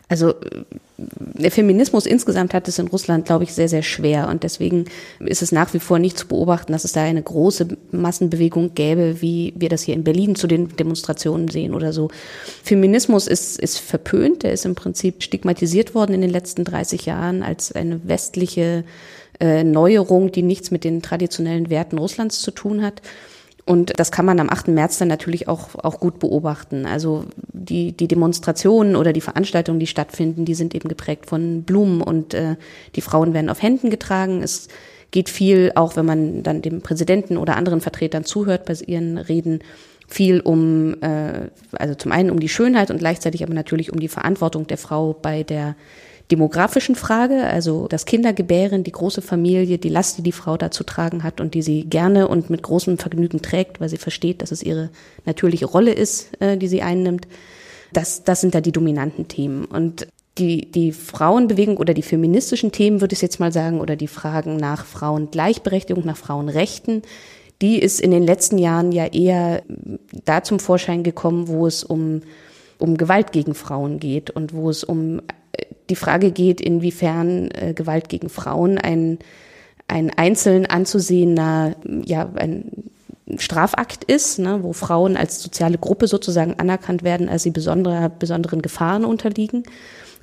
Also 0.09 0.35
der 0.99 1.51
Feminismus 1.51 2.07
insgesamt 2.07 2.55
hat 2.55 2.69
es 2.69 2.79
in 2.79 2.87
Russland, 2.87 3.27
glaube 3.27 3.43
ich, 3.43 3.53
sehr, 3.53 3.69
sehr 3.69 3.83
schwer. 3.83 4.29
Und 4.29 4.45
deswegen 4.45 4.85
ist 5.19 5.43
es 5.43 5.51
nach 5.51 5.75
wie 5.75 5.81
vor 5.81 5.99
nicht 5.99 6.17
zu 6.17 6.29
beobachten, 6.29 6.71
dass 6.71 6.85
es 6.85 6.93
da 6.93 7.03
eine 7.03 7.23
große 7.23 7.77
Massenbewegung 7.91 8.75
gäbe, 8.75 9.21
wie 9.21 9.53
wir 9.57 9.69
das 9.69 9.83
hier 9.83 9.97
in 9.97 10.05
Berlin 10.05 10.37
zu 10.37 10.47
den 10.47 10.69
Demonstrationen 10.77 11.49
sehen 11.49 11.75
oder 11.75 11.93
so. 11.93 12.09
Feminismus 12.63 13.27
ist, 13.27 13.59
ist 13.59 13.79
verpönt. 13.81 14.45
Der 14.45 14.53
ist 14.53 14.65
im 14.65 14.77
Prinzip 14.77 15.25
stigmatisiert 15.25 15.97
worden 15.97 16.15
in 16.15 16.21
den 16.21 16.31
letzten 16.31 16.63
30 16.63 17.07
Jahren 17.07 17.43
als 17.43 17.73
eine 17.73 18.01
westliche 18.09 18.85
äh, 19.41 19.65
Neuerung, 19.65 20.33
die 20.33 20.43
nichts 20.43 20.71
mit 20.71 20.85
den 20.85 21.03
traditionellen 21.03 21.71
Werten 21.71 21.99
Russlands 21.99 22.41
zu 22.41 22.51
tun 22.51 22.83
hat. 22.83 23.03
Und 23.65 23.99
das 23.99 24.13
kann 24.13 24.25
man 24.25 24.39
am 24.39 24.49
8. 24.49 24.69
März 24.69 24.99
dann 24.99 25.09
natürlich 25.09 25.49
auch, 25.49 25.75
auch 25.75 25.99
gut 25.99 26.21
beobachten. 26.21 26.87
Also 26.87 27.25
die, 27.53 27.93
die 27.93 28.07
Demonstrationen 28.07 28.95
oder 28.95 29.13
die 29.13 29.21
Veranstaltungen, 29.21 29.81
die 29.81 29.89
stattfinden, 29.89 30.45
die 30.45 30.55
sind 30.55 30.73
eben 30.75 30.89
geprägt 30.89 31.27
von 31.27 31.65
Blumen 31.65 32.01
und 32.01 32.33
äh, 32.33 32.55
die 32.95 33.01
Frauen 33.01 33.35
werden 33.35 33.51
auf 33.51 33.63
Händen 33.63 33.91
getragen. 33.91 34.41
Es 34.41 34.69
geht 35.11 35.29
viel, 35.29 35.73
auch 35.75 35.97
wenn 35.97 36.07
man 36.07 36.43
dann 36.45 36.63
dem 36.63 36.81
Präsidenten 36.81 37.37
oder 37.37 37.57
anderen 37.57 37.81
Vertretern 37.81 38.25
zuhört 38.25 38.67
bei 38.67 38.75
ihren 38.87 39.19
Reden, 39.19 39.61
viel 40.07 40.41
um, 40.41 40.95
äh, 41.03 41.49
also 41.73 41.95
zum 41.97 42.13
einen 42.13 42.31
um 42.31 42.39
die 42.39 42.49
Schönheit 42.49 42.93
und 42.93 42.99
gleichzeitig 42.99 43.43
aber 43.43 43.55
natürlich 43.55 43.93
um 43.93 43.99
die 43.99 44.09
Verantwortung 44.09 44.69
der 44.69 44.79
Frau 44.79 45.13
bei 45.13 45.43
der 45.43 45.75
demografischen 46.31 46.97
Frage, 46.97 47.45
also 47.45 47.87
das 47.89 48.05
Kindergebären, 48.05 48.83
die 48.83 48.93
große 48.93 49.23
Familie, 49.23 49.79
die 49.79 49.89
Last, 49.89 50.19
die 50.19 50.23
die 50.23 50.33
Frau 50.33 50.57
da 50.57 50.71
zu 50.71 50.83
tragen 50.85 51.23
hat 51.23 51.41
und 51.41 51.55
die 51.55 51.63
sie 51.63 51.85
gerne 51.85 52.27
und 52.29 52.51
mit 52.51 52.63
großem 52.63 52.99
Vergnügen 52.99 53.43
trägt, 53.43 53.81
weil 53.81 53.89
sie 53.89 53.97
versteht, 53.97 54.43
dass 54.43 54.51
es 54.51 54.63
ihre 54.63 54.91
natürliche 55.25 55.67
Rolle 55.67 55.93
ist, 55.93 56.41
äh, 56.41 56.57
die 56.57 56.69
sie 56.69 56.83
einnimmt. 56.83 57.29
Das, 57.93 58.25
das 58.25 58.41
sind 58.41 58.55
da 58.55 58.61
die 58.61 58.73
dominanten 58.73 59.29
Themen. 59.29 59.65
Und 59.67 60.09
die, 60.39 60.71
die 60.71 60.93
Frauenbewegung 60.93 61.77
oder 61.77 61.95
die 61.95 62.03
feministischen 62.03 62.73
Themen, 62.73 63.01
würde 63.01 63.15
ich 63.15 63.23
jetzt 63.23 63.41
mal 63.41 63.53
sagen, 63.53 63.81
oder 63.81 63.97
die 63.97 64.09
Fragen 64.09 64.57
nach 64.57 64.85
Frauengleichberechtigung, 64.85 66.05
nach 66.05 66.17
Frauenrechten, 66.17 67.03
die 67.63 67.79
ist 67.79 68.01
in 68.01 68.11
den 68.11 68.25
letzten 68.25 68.59
Jahren 68.59 68.93
ja 68.93 69.07
eher 69.07 69.63
da 70.25 70.43
zum 70.43 70.59
Vorschein 70.59 71.05
gekommen, 71.05 71.49
wo 71.49 71.67
es 71.67 71.85
um, 71.85 72.21
um 72.79 72.99
Gewalt 72.99 73.33
gegen 73.33 73.55
Frauen 73.55 73.99
geht 73.99 74.31
und 74.31 74.53
wo 74.53 74.69
es 74.69 74.85
um 74.85 75.23
die 75.89 75.97
Frage 75.97 76.31
geht, 76.31 76.61
inwiefern 76.61 77.51
äh, 77.53 77.73
Gewalt 77.75 78.09
gegen 78.09 78.29
Frauen 78.29 78.79
ein, 78.79 79.19
ein 79.89 80.11
einzeln 80.11 80.67
anzusehener, 80.67 81.77
ja, 82.05 82.31
ein 82.37 82.91
Strafakt 83.39 84.05
ist, 84.05 84.39
ne, 84.39 84.63
wo 84.63 84.73
Frauen 84.73 85.17
als 85.17 85.43
soziale 85.43 85.79
Gruppe 85.79 86.07
sozusagen 86.07 86.55
anerkannt 86.59 87.03
werden, 87.03 87.29
als 87.29 87.43
sie 87.43 87.51
besonderer, 87.51 88.09
besonderen 88.09 88.63
Gefahren 88.63 89.05
unterliegen. 89.05 89.65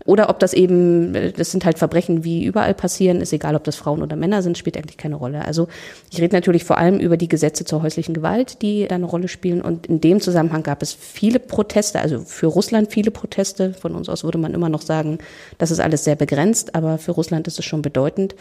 Oder 0.05 0.29
ob 0.29 0.39
das 0.39 0.53
eben, 0.53 1.13
das 1.35 1.51
sind 1.51 1.63
halt 1.65 1.79
Verbrechen, 1.79 2.23
wie 2.23 2.43
überall 2.43 2.73
passieren, 2.73 3.21
ist 3.21 3.31
egal, 3.31 3.55
ob 3.55 3.63
das 3.63 3.75
Frauen 3.75 4.01
oder 4.01 4.15
Männer 4.15 4.41
sind, 4.41 4.57
spielt 4.57 4.75
eigentlich 4.75 4.97
keine 4.97 5.15
Rolle. 5.15 5.45
Also 5.45 5.67
ich 6.11 6.19
rede 6.19 6.35
natürlich 6.35 6.65
vor 6.65 6.77
allem 6.77 6.99
über 6.99 7.15
die 7.15 7.29
Gesetze 7.29 7.63
zur 7.63 7.81
häuslichen 7.81 8.13
Gewalt, 8.13 8.61
die 8.61 8.85
da 8.87 8.95
eine 8.95 9.05
Rolle 9.05 9.29
spielen. 9.29 9.61
Und 9.61 9.87
in 9.87 10.01
dem 10.01 10.19
Zusammenhang 10.19 10.63
gab 10.63 10.81
es 10.81 10.93
viele 10.93 11.39
Proteste, 11.39 11.99
also 11.99 12.19
für 12.19 12.47
Russland 12.47 12.91
viele 12.91 13.11
Proteste. 13.11 13.73
Von 13.73 13.95
uns 13.95 14.09
aus 14.09 14.23
würde 14.23 14.37
man 14.37 14.53
immer 14.53 14.69
noch 14.69 14.81
sagen, 14.81 15.19
das 15.57 15.71
ist 15.71 15.79
alles 15.79 16.03
sehr 16.03 16.15
begrenzt, 16.15 16.75
aber 16.75 16.97
für 16.97 17.11
Russland 17.11 17.47
ist 17.47 17.59
es 17.59 17.65
schon 17.65 17.81
bedeutend. 17.81 18.35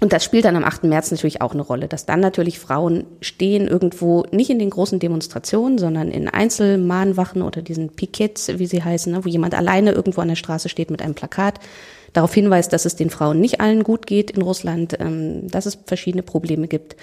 Und 0.00 0.12
das 0.12 0.24
spielt 0.24 0.44
dann 0.44 0.56
am 0.56 0.64
8. 0.64 0.84
März 0.84 1.10
natürlich 1.10 1.40
auch 1.40 1.52
eine 1.52 1.62
Rolle, 1.62 1.88
dass 1.88 2.06
dann 2.06 2.20
natürlich 2.20 2.58
Frauen 2.58 3.04
stehen 3.20 3.66
irgendwo 3.66 4.24
nicht 4.30 4.50
in 4.50 4.58
den 4.58 4.70
großen 4.70 5.00
Demonstrationen, 5.00 5.78
sondern 5.78 6.10
in 6.10 6.28
Einzelmahnwachen 6.28 7.42
oder 7.42 7.62
diesen 7.62 7.90
Piquets, 7.90 8.58
wie 8.58 8.66
sie 8.66 8.82
heißen, 8.82 9.12
ne, 9.12 9.24
wo 9.24 9.28
jemand 9.28 9.54
alleine 9.54 9.92
irgendwo 9.92 10.20
an 10.20 10.28
der 10.28 10.36
Straße 10.36 10.68
steht 10.68 10.90
mit 10.90 11.02
einem 11.02 11.14
Plakat, 11.14 11.58
darauf 12.12 12.32
hinweist, 12.32 12.72
dass 12.72 12.84
es 12.84 12.96
den 12.96 13.10
Frauen 13.10 13.40
nicht 13.40 13.60
allen 13.60 13.82
gut 13.82 14.06
geht 14.06 14.30
in 14.30 14.42
Russland, 14.42 14.96
ähm, 15.00 15.48
dass 15.48 15.66
es 15.66 15.78
verschiedene 15.84 16.22
Probleme 16.22 16.68
gibt. 16.68 16.96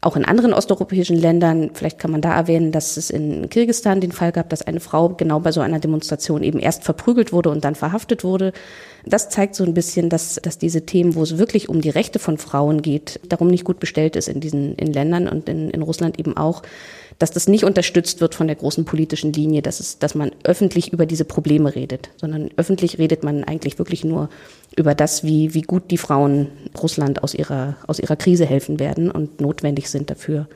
Auch 0.00 0.14
in 0.14 0.24
anderen 0.24 0.52
osteuropäischen 0.52 1.16
Ländern, 1.16 1.70
vielleicht 1.74 1.98
kann 1.98 2.12
man 2.12 2.20
da 2.20 2.32
erwähnen, 2.32 2.70
dass 2.70 2.96
es 2.96 3.10
in 3.10 3.48
Kirgisistan 3.48 4.00
den 4.00 4.12
Fall 4.12 4.30
gab, 4.30 4.48
dass 4.48 4.62
eine 4.62 4.78
Frau 4.78 5.08
genau 5.08 5.40
bei 5.40 5.50
so 5.50 5.60
einer 5.60 5.80
Demonstration 5.80 6.44
eben 6.44 6.60
erst 6.60 6.84
verprügelt 6.84 7.32
wurde 7.32 7.50
und 7.50 7.64
dann 7.64 7.74
verhaftet 7.74 8.22
wurde. 8.22 8.52
Das 9.04 9.28
zeigt 9.28 9.56
so 9.56 9.64
ein 9.64 9.74
bisschen, 9.74 10.08
dass, 10.08 10.36
dass 10.36 10.56
diese 10.56 10.86
Themen, 10.86 11.16
wo 11.16 11.22
es 11.22 11.36
wirklich 11.36 11.68
um 11.68 11.80
die 11.80 11.90
Rechte 11.90 12.20
von 12.20 12.38
Frauen 12.38 12.80
geht, 12.80 13.18
darum 13.28 13.48
nicht 13.48 13.64
gut 13.64 13.80
bestellt 13.80 14.14
ist 14.14 14.28
in 14.28 14.38
diesen 14.38 14.76
in 14.76 14.92
Ländern 14.92 15.26
und 15.26 15.48
in, 15.48 15.68
in 15.70 15.82
Russland 15.82 16.18
eben 16.20 16.36
auch 16.36 16.62
dass 17.18 17.32
das 17.32 17.48
nicht 17.48 17.64
unterstützt 17.64 18.20
wird 18.20 18.34
von 18.34 18.46
der 18.46 18.56
großen 18.56 18.84
politischen 18.84 19.32
Linie, 19.32 19.60
dass, 19.60 19.80
es, 19.80 19.98
dass 19.98 20.14
man 20.14 20.30
öffentlich 20.44 20.92
über 20.92 21.04
diese 21.04 21.24
Probleme 21.24 21.74
redet, 21.74 22.10
sondern 22.16 22.50
öffentlich 22.56 22.98
redet 22.98 23.24
man 23.24 23.42
eigentlich 23.42 23.78
wirklich 23.78 24.04
nur 24.04 24.28
über 24.76 24.94
das, 24.94 25.24
wie, 25.24 25.52
wie 25.52 25.62
gut 25.62 25.90
die 25.90 25.98
Frauen 25.98 26.48
Russland 26.80 27.24
aus 27.24 27.34
ihrer, 27.34 27.76
aus 27.86 27.98
ihrer 27.98 28.16
Krise 28.16 28.46
helfen 28.46 28.78
werden 28.78 29.10
und 29.10 29.40
notwendig 29.40 29.90
sind 29.90 30.10
dafür, 30.10 30.46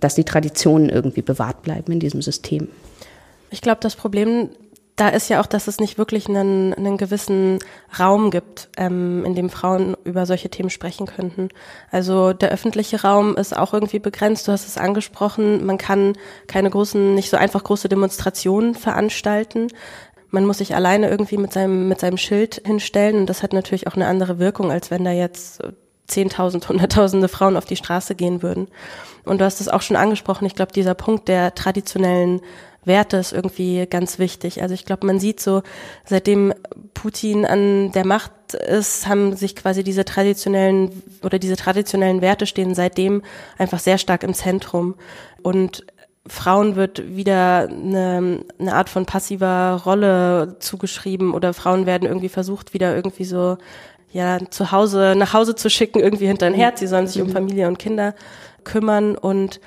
dass 0.00 0.14
die 0.14 0.24
Traditionen 0.24 0.90
irgendwie 0.90 1.22
bewahrt 1.22 1.62
bleiben 1.62 1.92
in 1.92 2.00
diesem 2.00 2.20
System. 2.20 2.68
Ich 3.50 3.62
glaube, 3.62 3.78
das 3.80 3.96
Problem 3.96 4.50
da 4.96 5.08
ist 5.08 5.28
ja 5.28 5.40
auch, 5.40 5.46
dass 5.46 5.66
es 5.66 5.80
nicht 5.80 5.98
wirklich 5.98 6.28
einen, 6.28 6.72
einen 6.72 6.96
gewissen 6.96 7.58
Raum 7.98 8.30
gibt, 8.30 8.68
ähm, 8.76 9.24
in 9.24 9.34
dem 9.34 9.50
Frauen 9.50 9.96
über 10.04 10.24
solche 10.24 10.50
Themen 10.50 10.70
sprechen 10.70 11.06
könnten. 11.06 11.48
Also 11.90 12.32
der 12.32 12.50
öffentliche 12.50 13.02
Raum 13.02 13.36
ist 13.36 13.56
auch 13.56 13.74
irgendwie 13.74 13.98
begrenzt. 13.98 14.46
Du 14.46 14.52
hast 14.52 14.68
es 14.68 14.78
angesprochen. 14.78 15.66
Man 15.66 15.78
kann 15.78 16.12
keine 16.46 16.70
großen, 16.70 17.14
nicht 17.14 17.30
so 17.30 17.36
einfach 17.36 17.64
große 17.64 17.88
Demonstrationen 17.88 18.76
veranstalten. 18.76 19.68
Man 20.30 20.46
muss 20.46 20.58
sich 20.58 20.76
alleine 20.76 21.10
irgendwie 21.10 21.38
mit 21.38 21.52
seinem, 21.52 21.88
mit 21.88 21.98
seinem 21.98 22.18
Schild 22.18 22.62
hinstellen. 22.64 23.16
Und 23.16 23.26
das 23.26 23.42
hat 23.42 23.52
natürlich 23.52 23.88
auch 23.88 23.94
eine 23.94 24.06
andere 24.06 24.38
Wirkung, 24.38 24.70
als 24.70 24.92
wenn 24.92 25.04
da 25.04 25.10
jetzt 25.10 25.60
Zehntausend, 26.06 26.68
Hunderttausende 26.68 27.28
Frauen 27.28 27.56
auf 27.56 27.64
die 27.64 27.76
Straße 27.76 28.14
gehen 28.14 28.42
würden. 28.42 28.68
Und 29.24 29.40
du 29.40 29.44
hast 29.44 29.60
es 29.60 29.68
auch 29.68 29.80
schon 29.80 29.96
angesprochen. 29.96 30.44
Ich 30.44 30.54
glaube, 30.54 30.72
dieser 30.72 30.94
Punkt 30.94 31.28
der 31.28 31.54
traditionellen 31.54 32.42
Werte 32.84 33.16
ist 33.16 33.32
irgendwie 33.32 33.86
ganz 33.88 34.18
wichtig. 34.18 34.62
Also 34.62 34.74
ich 34.74 34.84
glaube, 34.84 35.06
man 35.06 35.18
sieht 35.18 35.40
so, 35.40 35.62
seitdem 36.04 36.54
Putin 36.94 37.44
an 37.46 37.92
der 37.92 38.06
Macht 38.06 38.32
ist, 38.54 39.06
haben 39.06 39.36
sich 39.36 39.56
quasi 39.56 39.82
diese 39.84 40.04
traditionellen 40.04 41.02
oder 41.22 41.38
diese 41.38 41.56
traditionellen 41.56 42.20
Werte 42.20 42.46
stehen 42.46 42.74
seitdem 42.74 43.22
einfach 43.58 43.78
sehr 43.78 43.98
stark 43.98 44.22
im 44.22 44.34
Zentrum. 44.34 44.94
Und 45.42 45.84
Frauen 46.26 46.76
wird 46.76 47.16
wieder 47.16 47.68
eine, 47.68 48.44
eine 48.58 48.74
Art 48.74 48.88
von 48.88 49.04
passiver 49.04 49.82
Rolle 49.84 50.56
zugeschrieben 50.58 51.34
oder 51.34 51.52
Frauen 51.52 51.86
werden 51.86 52.08
irgendwie 52.08 52.30
versucht, 52.30 52.72
wieder 52.72 52.94
irgendwie 52.94 53.24
so 53.24 53.58
ja 54.10 54.38
zu 54.48 54.72
Hause 54.72 55.14
nach 55.16 55.34
Hause 55.34 55.54
zu 55.54 55.68
schicken, 55.68 56.00
irgendwie 56.00 56.26
hinter 56.26 56.46
ein 56.46 56.54
Herz. 56.54 56.80
Sie 56.80 56.86
sollen 56.86 57.06
sich 57.06 57.20
um 57.20 57.28
mhm. 57.28 57.32
Familie 57.32 57.68
und 57.68 57.78
Kinder 57.78 58.14
kümmern 58.62 59.16
und 59.16 59.60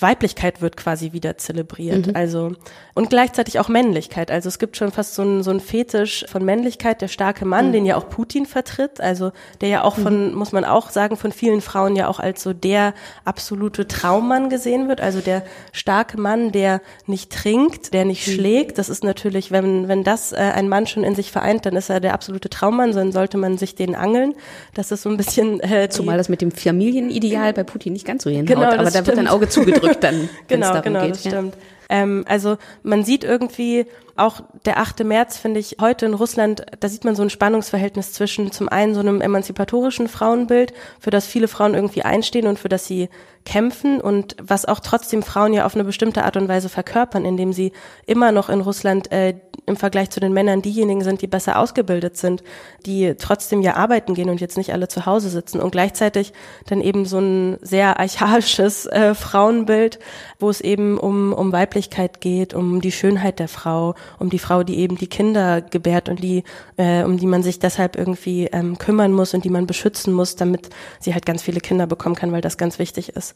Weiblichkeit 0.00 0.62
wird 0.62 0.76
quasi 0.76 1.12
wieder 1.12 1.38
zelebriert. 1.38 2.08
Mhm. 2.08 2.16
Also 2.16 2.52
und 2.94 3.10
gleichzeitig 3.10 3.58
auch 3.58 3.68
Männlichkeit. 3.68 4.30
Also 4.30 4.48
es 4.48 4.58
gibt 4.58 4.76
schon 4.76 4.90
fast 4.90 5.14
so 5.14 5.22
ein, 5.22 5.42
so 5.42 5.50
ein 5.50 5.60
Fetisch 5.60 6.24
von 6.28 6.44
Männlichkeit, 6.44 7.02
der 7.02 7.08
starke 7.08 7.44
Mann, 7.44 7.68
mhm. 7.68 7.72
den 7.72 7.86
ja 7.86 7.96
auch 7.96 8.08
Putin 8.08 8.46
vertritt. 8.46 9.00
Also 9.00 9.32
der 9.60 9.68
ja 9.68 9.84
auch 9.84 9.96
von, 9.96 10.30
mhm. 10.30 10.34
muss 10.34 10.52
man 10.52 10.64
auch 10.64 10.90
sagen, 10.90 11.16
von 11.16 11.32
vielen 11.32 11.60
Frauen 11.60 11.96
ja 11.96 12.08
auch 12.08 12.20
als 12.20 12.42
so 12.42 12.52
der 12.52 12.94
absolute 13.24 13.86
Traummann 13.86 14.48
gesehen 14.50 14.88
wird. 14.88 15.00
Also 15.00 15.20
der 15.20 15.42
starke 15.72 16.18
Mann, 16.20 16.52
der 16.52 16.80
nicht 17.06 17.32
trinkt, 17.32 17.92
der 17.92 18.04
nicht 18.04 18.26
mhm. 18.26 18.32
schlägt. 18.32 18.78
Das 18.78 18.88
ist 18.88 19.04
natürlich, 19.04 19.50
wenn 19.50 19.88
wenn 19.88 20.04
das 20.04 20.32
äh, 20.32 20.36
ein 20.36 20.68
Mann 20.68 20.86
schon 20.86 21.04
in 21.04 21.14
sich 21.14 21.30
vereint, 21.30 21.66
dann 21.66 21.76
ist 21.76 21.90
er 21.90 22.00
der 22.00 22.14
absolute 22.14 22.48
Traummann. 22.48 22.92
Dann 22.92 23.12
sollte 23.12 23.36
man 23.38 23.58
sich 23.58 23.74
den 23.74 23.94
angeln. 23.94 24.34
Das 24.74 24.90
ist 24.90 25.02
so 25.02 25.10
ein 25.10 25.16
bisschen 25.16 25.60
äh, 25.60 25.88
zumal 25.88 26.18
das 26.18 26.28
mit 26.28 26.40
dem 26.40 26.50
Familienideal 26.50 27.52
bei 27.52 27.64
Putin 27.64 27.92
nicht 27.92 28.06
ganz 28.06 28.24
so 28.24 28.30
hinhaut. 28.30 28.46
Genau, 28.46 28.62
aber 28.62 28.84
da 28.84 28.90
stimmt. 28.90 29.06
wird 29.06 29.18
ein 29.18 29.28
Auge 29.28 29.48
zugedrückt 29.48 29.85
zurück 29.86 30.00
dann. 30.00 30.28
genau, 30.48 30.66
darum 30.72 30.82
genau, 30.82 31.00
geht. 31.02 31.10
das 31.12 31.24
ja. 31.24 31.30
stimmt. 31.30 31.54
Ähm, 31.88 32.24
also 32.28 32.58
man 32.82 33.04
sieht 33.04 33.24
irgendwie 33.24 33.86
auch 34.16 34.42
der 34.64 34.78
8. 34.78 35.04
März 35.04 35.38
finde 35.38 35.60
ich 35.60 35.76
heute 35.80 36.06
in 36.06 36.14
Russland, 36.14 36.64
da 36.80 36.88
sieht 36.88 37.04
man 37.04 37.16
so 37.16 37.22
ein 37.22 37.30
Spannungsverhältnis 37.30 38.12
zwischen 38.12 38.52
zum 38.52 38.68
einen 38.68 38.94
so 38.94 39.00
einem 39.00 39.20
emanzipatorischen 39.20 40.08
Frauenbild, 40.08 40.72
für 40.98 41.10
das 41.10 41.26
viele 41.26 41.48
Frauen 41.48 41.74
irgendwie 41.74 42.02
einstehen 42.02 42.46
und 42.46 42.58
für 42.58 42.68
das 42.68 42.86
sie 42.86 43.08
kämpfen 43.46 44.00
und 44.00 44.36
was 44.42 44.66
auch 44.66 44.80
trotzdem 44.80 45.22
Frauen 45.22 45.54
ja 45.54 45.64
auf 45.64 45.74
eine 45.74 45.84
bestimmte 45.84 46.24
Art 46.24 46.36
und 46.36 46.48
Weise 46.48 46.68
verkörpern, 46.68 47.24
indem 47.24 47.52
sie 47.52 47.72
immer 48.04 48.32
noch 48.32 48.50
in 48.50 48.60
Russland 48.60 49.10
äh, 49.12 49.34
im 49.66 49.76
Vergleich 49.76 50.10
zu 50.10 50.20
den 50.20 50.32
Männern 50.32 50.62
diejenigen 50.62 51.02
sind, 51.02 51.22
die 51.22 51.26
besser 51.26 51.58
ausgebildet 51.58 52.16
sind, 52.16 52.42
die 52.84 53.14
trotzdem 53.18 53.62
ja 53.62 53.74
arbeiten 53.74 54.14
gehen 54.14 54.30
und 54.30 54.40
jetzt 54.40 54.56
nicht 54.56 54.72
alle 54.72 54.88
zu 54.88 55.06
Hause 55.06 55.30
sitzen 55.30 55.60
und 55.60 55.70
gleichzeitig 55.70 56.32
dann 56.66 56.80
eben 56.80 57.06
so 57.06 57.18
ein 57.18 57.56
sehr 57.62 57.98
archaisches 57.98 58.86
äh, 58.86 59.14
Frauenbild, 59.14 60.00
wo 60.38 60.50
es 60.50 60.60
eben 60.60 60.98
um, 60.98 61.32
um 61.32 61.52
Weiblichkeit 61.52 62.20
geht, 62.20 62.52
um 62.52 62.80
die 62.80 62.92
Schönheit 62.92 63.38
der 63.38 63.48
Frau, 63.48 63.94
um 64.18 64.30
die 64.30 64.38
Frau, 64.38 64.62
die 64.62 64.78
eben 64.78 64.96
die 64.96 65.06
Kinder 65.06 65.60
gebärt 65.60 66.08
und 66.08 66.22
die, 66.22 66.44
äh, 66.76 67.02
um 67.04 67.16
die 67.16 67.26
man 67.26 67.42
sich 67.42 67.58
deshalb 67.58 67.96
irgendwie 67.96 68.46
ähm, 68.46 68.78
kümmern 68.78 69.12
muss 69.12 69.34
und 69.34 69.44
die 69.44 69.50
man 69.50 69.66
beschützen 69.66 70.12
muss, 70.12 70.36
damit 70.36 70.70
sie 71.00 71.14
halt 71.14 71.26
ganz 71.26 71.42
viele 71.42 71.60
Kinder 71.60 71.86
bekommen 71.86 72.14
kann, 72.14 72.32
weil 72.32 72.40
das 72.40 72.58
ganz 72.58 72.78
wichtig 72.78 73.10
ist. 73.10 73.34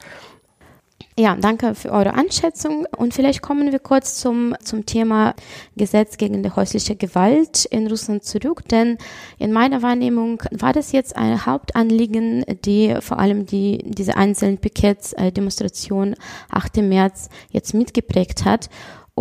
Ja, 1.19 1.37
danke 1.37 1.75
für 1.75 1.91
eure 1.91 2.15
Einschätzung. 2.15 2.87
Und 2.97 3.13
vielleicht 3.13 3.43
kommen 3.43 3.73
wir 3.73 3.79
kurz 3.79 4.19
zum, 4.21 4.55
zum 4.63 4.87
Thema 4.87 5.35
Gesetz 5.77 6.17
gegen 6.17 6.43
die 6.43 6.51
häusliche 6.51 6.97
Gewalt 6.97 7.67
in 7.67 7.89
Russland 7.89 8.25
zurück. 8.25 8.67
Denn 8.71 8.97
in 9.39 9.53
meiner 9.53 9.83
Wahrnehmung 9.83 10.43
war 10.51 10.73
das 10.73 10.93
jetzt 10.93 11.17
ein 11.17 11.45
Hauptanliegen, 11.45 12.45
die 12.65 12.97
vor 13.01 13.19
allem 13.19 13.45
die, 13.45 13.85
diese 13.85 14.17
einzelnen 14.17 14.59
Pickets, 14.59 15.13
äh, 15.13 15.31
Demonstration 15.31 16.15
8. 16.51 16.79
März 16.79 17.29
jetzt 17.51 17.75
mitgeprägt 17.75 18.45
hat. 18.45 18.71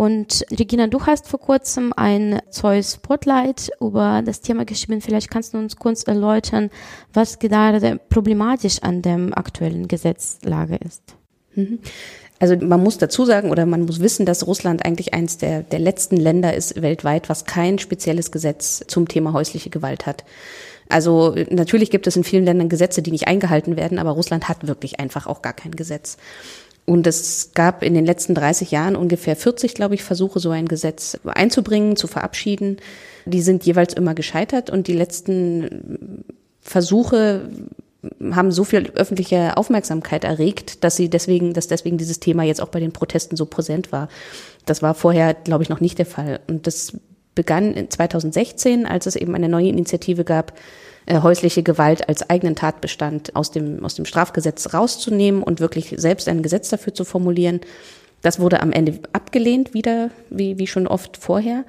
Und 0.00 0.46
Regina, 0.50 0.86
du 0.86 1.04
hast 1.04 1.28
vor 1.28 1.40
kurzem 1.40 1.92
ein 1.94 2.40
Zeus 2.48 2.94
Spotlight 2.94 3.70
über 3.82 4.22
das 4.24 4.40
Thema 4.40 4.64
geschrieben. 4.64 5.02
Vielleicht 5.02 5.30
kannst 5.30 5.52
du 5.52 5.58
uns 5.58 5.76
kurz 5.76 6.04
erläutern, 6.04 6.70
was 7.12 7.38
gerade 7.38 8.00
problematisch 8.08 8.78
an 8.80 9.02
der 9.02 9.36
aktuellen 9.36 9.88
Gesetzlage 9.88 10.76
ist. 10.76 11.02
Mhm. 11.54 11.80
Also 12.38 12.56
man 12.56 12.82
muss 12.82 12.96
dazu 12.96 13.26
sagen 13.26 13.50
oder 13.50 13.66
man 13.66 13.84
muss 13.84 14.00
wissen, 14.00 14.24
dass 14.24 14.46
Russland 14.46 14.86
eigentlich 14.86 15.12
eines 15.12 15.36
der, 15.36 15.64
der 15.64 15.80
letzten 15.80 16.16
Länder 16.16 16.54
ist 16.54 16.80
weltweit, 16.80 17.28
was 17.28 17.44
kein 17.44 17.78
spezielles 17.78 18.32
Gesetz 18.32 18.82
zum 18.86 19.06
Thema 19.06 19.34
häusliche 19.34 19.68
Gewalt 19.68 20.06
hat. 20.06 20.24
Also 20.88 21.34
natürlich 21.50 21.90
gibt 21.90 22.06
es 22.06 22.16
in 22.16 22.24
vielen 22.24 22.46
Ländern 22.46 22.70
Gesetze, 22.70 23.02
die 23.02 23.12
nicht 23.12 23.28
eingehalten 23.28 23.76
werden, 23.76 23.98
aber 23.98 24.12
Russland 24.12 24.48
hat 24.48 24.66
wirklich 24.66 24.98
einfach 24.98 25.26
auch 25.26 25.42
gar 25.42 25.52
kein 25.52 25.72
Gesetz. 25.72 26.16
Und 26.90 27.06
es 27.06 27.52
gab 27.54 27.84
in 27.84 27.94
den 27.94 28.04
letzten 28.04 28.34
30 28.34 28.72
Jahren 28.72 28.96
ungefähr 28.96 29.36
40, 29.36 29.74
glaube 29.74 29.94
ich, 29.94 30.02
Versuche, 30.02 30.40
so 30.40 30.50
ein 30.50 30.66
Gesetz 30.66 31.16
einzubringen, 31.24 31.94
zu 31.94 32.08
verabschieden. 32.08 32.78
Die 33.26 33.42
sind 33.42 33.64
jeweils 33.64 33.94
immer 33.94 34.12
gescheitert 34.12 34.70
und 34.70 34.88
die 34.88 34.94
letzten 34.94 36.24
Versuche 36.60 37.48
haben 38.32 38.50
so 38.50 38.64
viel 38.64 38.90
öffentliche 38.96 39.56
Aufmerksamkeit 39.56 40.24
erregt, 40.24 40.82
dass 40.82 40.96
sie 40.96 41.08
deswegen, 41.08 41.54
dass 41.54 41.68
deswegen 41.68 41.96
dieses 41.96 42.18
Thema 42.18 42.42
jetzt 42.42 42.60
auch 42.60 42.70
bei 42.70 42.80
den 42.80 42.90
Protesten 42.90 43.36
so 43.36 43.46
präsent 43.46 43.92
war. 43.92 44.08
Das 44.66 44.82
war 44.82 44.94
vorher, 44.94 45.34
glaube 45.34 45.62
ich, 45.62 45.68
noch 45.68 45.80
nicht 45.80 45.96
der 45.96 46.06
Fall. 46.06 46.40
Und 46.48 46.66
das 46.66 46.94
begann 47.36 47.86
2016, 47.88 48.84
als 48.86 49.06
es 49.06 49.14
eben 49.14 49.36
eine 49.36 49.48
neue 49.48 49.68
Initiative 49.68 50.24
gab, 50.24 50.54
häusliche 51.10 51.62
Gewalt 51.62 52.08
als 52.08 52.28
eigenen 52.28 52.56
Tatbestand 52.56 53.34
aus 53.36 53.50
dem, 53.50 53.84
aus 53.84 53.94
dem 53.94 54.04
Strafgesetz 54.04 54.72
rauszunehmen 54.72 55.42
und 55.42 55.60
wirklich 55.60 55.94
selbst 55.96 56.28
ein 56.28 56.42
Gesetz 56.42 56.68
dafür 56.68 56.94
zu 56.94 57.04
formulieren. 57.04 57.60
Das 58.22 58.38
wurde 58.38 58.60
am 58.60 58.72
Ende 58.72 58.98
abgelehnt, 59.12 59.74
wieder, 59.74 60.10
wie, 60.28 60.58
wie 60.58 60.66
schon 60.66 60.86
oft 60.86 61.16
vorher. 61.16 61.64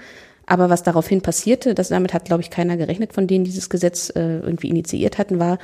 Aber 0.46 0.70
was 0.70 0.84
daraufhin 0.84 1.22
passierte, 1.22 1.76
das 1.76 1.90
damit 1.90 2.14
hat, 2.14 2.26
glaube 2.26 2.42
ich, 2.42 2.50
keiner 2.50 2.76
gerechnet, 2.76 3.14
von 3.14 3.28
denen 3.28 3.46
dieses 3.46 3.70
Gesetz 3.70 4.10
äh, 4.10 4.40
irgendwie 4.40 4.70
initiiert 4.70 5.18
hatten, 5.18 5.40
war, 5.40 5.60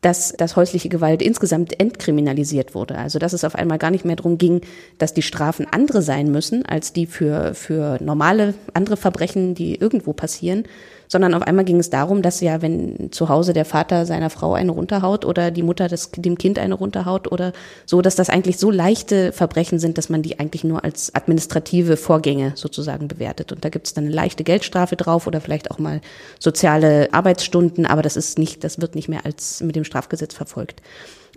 dass, 0.00 0.32
dass 0.32 0.56
häusliche 0.56 0.88
Gewalt 0.88 1.20
insgesamt 1.20 1.78
entkriminalisiert 1.78 2.74
wurde. 2.74 2.96
Also 2.96 3.18
dass 3.18 3.32
es 3.32 3.44
auf 3.44 3.54
einmal 3.54 3.78
gar 3.78 3.90
nicht 3.90 4.04
mehr 4.04 4.16
darum 4.16 4.38
ging, 4.38 4.62
dass 4.98 5.12
die 5.12 5.22
Strafen 5.22 5.66
andere 5.70 6.00
sein 6.00 6.30
müssen 6.30 6.64
als 6.64 6.92
die 6.92 7.06
für, 7.06 7.54
für 7.54 7.98
normale 8.02 8.54
andere 8.72 8.96
Verbrechen, 8.96 9.54
die 9.54 9.74
irgendwo 9.74 10.12
passieren, 10.12 10.64
sondern 11.10 11.34
auf 11.34 11.42
einmal 11.42 11.64
ging 11.64 11.80
es 11.80 11.90
darum, 11.90 12.22
dass 12.22 12.40
ja, 12.40 12.62
wenn 12.62 13.10
zu 13.10 13.28
Hause 13.28 13.52
der 13.52 13.64
Vater 13.64 14.06
seiner 14.06 14.30
Frau 14.30 14.54
eine 14.54 14.70
runterhaut 14.70 15.24
oder 15.24 15.50
die 15.50 15.64
Mutter 15.64 15.88
des, 15.88 16.12
dem 16.12 16.38
Kind 16.38 16.58
eine 16.58 16.74
runterhaut 16.74 17.30
oder 17.30 17.52
so, 17.84 18.00
dass 18.00 18.14
das 18.14 18.30
eigentlich 18.30 18.58
so 18.58 18.70
leichte 18.70 19.32
Verbrechen 19.32 19.80
sind, 19.80 19.98
dass 19.98 20.08
man 20.08 20.22
die 20.22 20.38
eigentlich 20.38 20.62
nur 20.62 20.84
als 20.84 21.12
administrative 21.14 21.96
Vorgänge 21.96 22.52
sozusagen 22.54 23.08
bewertet. 23.08 23.50
Und 23.50 23.64
da 23.64 23.70
gibt 23.70 23.88
es 23.88 23.94
dann 23.94 24.04
eine 24.04 24.14
leichte 24.14 24.44
Geldstrafe 24.44 24.94
drauf 24.94 25.26
oder 25.26 25.40
vielleicht 25.40 25.72
auch 25.72 25.80
mal 25.80 26.00
soziale 26.38 27.12
Arbeitsstunden, 27.12 27.86
aber 27.86 28.02
das 28.02 28.16
ist 28.16 28.38
nicht, 28.38 28.62
das 28.62 28.80
wird 28.80 28.94
nicht 28.94 29.08
mehr 29.08 29.26
als 29.26 29.60
mit 29.62 29.74
dem 29.74 29.84
Strafgesetz 29.84 30.32
verfolgt. 30.32 30.80